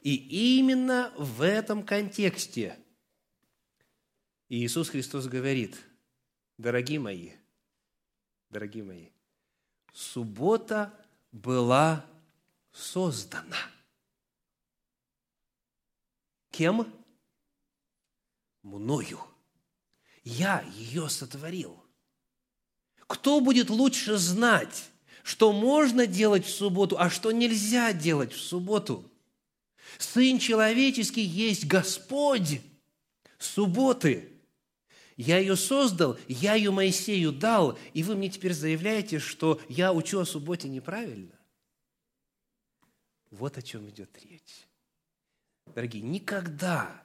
И 0.01 0.57
именно 0.59 1.13
в 1.17 1.41
этом 1.41 1.83
контексте 1.83 2.77
Иисус 4.49 4.89
Христос 4.89 5.27
говорит, 5.27 5.77
дорогие 6.57 6.99
мои, 6.99 7.31
дорогие 8.49 8.83
мои, 8.83 9.07
Суббота 9.93 10.93
была 11.31 12.05
создана. 12.71 13.57
Кем? 16.51 16.93
Мною. 18.61 19.19
Я 20.23 20.61
ее 20.61 21.09
сотворил. 21.09 21.88
Кто 23.09 23.41
будет 23.41 23.71
лучше 23.71 24.17
знать, 24.17 24.91
что 25.23 25.51
можно 25.51 26.05
делать 26.05 26.45
в 26.45 26.51
субботу, 26.51 26.95
а 26.99 27.09
что 27.09 27.31
нельзя 27.31 27.91
делать 27.91 28.31
в 28.31 28.39
субботу? 28.39 29.03
Сын 29.97 30.37
человеческий 30.37 31.23
есть 31.23 31.65
Господь 31.65 32.61
субботы. 33.39 34.31
Я 35.17 35.39
ее 35.39 35.55
создал, 35.55 36.19
я 36.27 36.53
ее 36.53 36.69
Моисею 36.69 37.31
дал, 37.31 37.79
и 37.95 38.03
вы 38.03 38.15
мне 38.15 38.29
теперь 38.29 38.53
заявляете, 38.53 39.17
что 39.17 39.59
я 39.67 39.91
учу 39.91 40.19
о 40.19 40.25
субботе 40.25 40.69
неправильно. 40.69 41.33
Вот 43.31 43.57
о 43.57 43.63
чем 43.63 43.89
идет 43.89 44.15
речь. 44.23 44.67
Дорогие, 45.73 46.03
никогда 46.03 47.03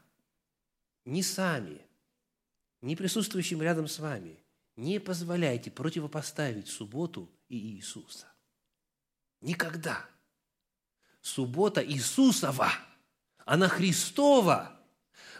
ни 1.06 1.22
сами, 1.22 1.80
ни 2.82 2.94
присутствующим 2.94 3.62
рядом 3.62 3.88
с 3.88 3.98
вами 3.98 4.43
не 4.76 4.98
позволяйте 4.98 5.70
противопоставить 5.70 6.68
субботу 6.68 7.30
и 7.48 7.56
Иисуса. 7.56 8.26
Никогда. 9.40 10.04
Суббота 11.20 11.84
Иисусова, 11.84 12.70
она 13.44 13.68
Христова, 13.68 14.78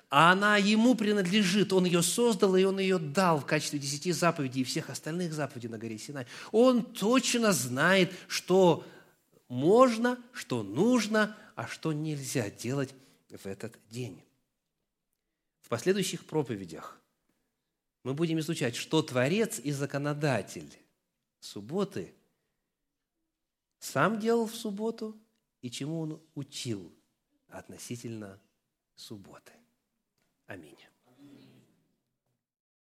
а 0.09 0.33
она 0.33 0.57
Ему 0.57 0.95
принадлежит. 0.95 1.73
Он 1.73 1.85
ее 1.85 2.03
создал, 2.03 2.57
и 2.57 2.65
Он 2.65 2.79
ее 2.79 2.99
дал 2.99 3.41
в 3.41 3.47
качестве 3.47 3.79
десяти 3.79 4.13
заповедей 4.13 4.63
и 4.63 4.65
всех 4.65 4.89
остальных 4.91 5.33
заповедей 5.33 5.69
на 5.69 5.79
горе 5.79 5.99
Синай. 5.99 6.27
Он 6.53 6.85
точно 6.85 7.53
знает, 7.53 8.13
что 8.29 8.87
можно, 9.49 10.19
что 10.33 10.63
нужно, 10.63 11.37
а 11.57 11.67
что 11.67 11.93
нельзя 11.93 12.51
делать 12.51 12.95
в 13.29 13.47
этот 13.47 13.77
день. 13.91 14.23
В 15.63 15.69
последующих 15.69 16.25
проповедях 16.27 17.01
мы 18.05 18.15
будем 18.15 18.39
изучать, 18.39 18.77
что 18.77 19.03
Творец 19.03 19.59
и 19.59 19.73
Законодатель 19.73 20.71
субботы 21.41 22.15
сам 23.79 24.21
делал 24.21 24.47
в 24.47 24.55
субботу 24.55 25.19
и 25.63 25.71
чему 25.71 26.01
он 26.01 26.23
учил 26.35 26.95
относительно 27.49 28.41
субботы. 28.95 29.53
Аминь. 30.47 30.77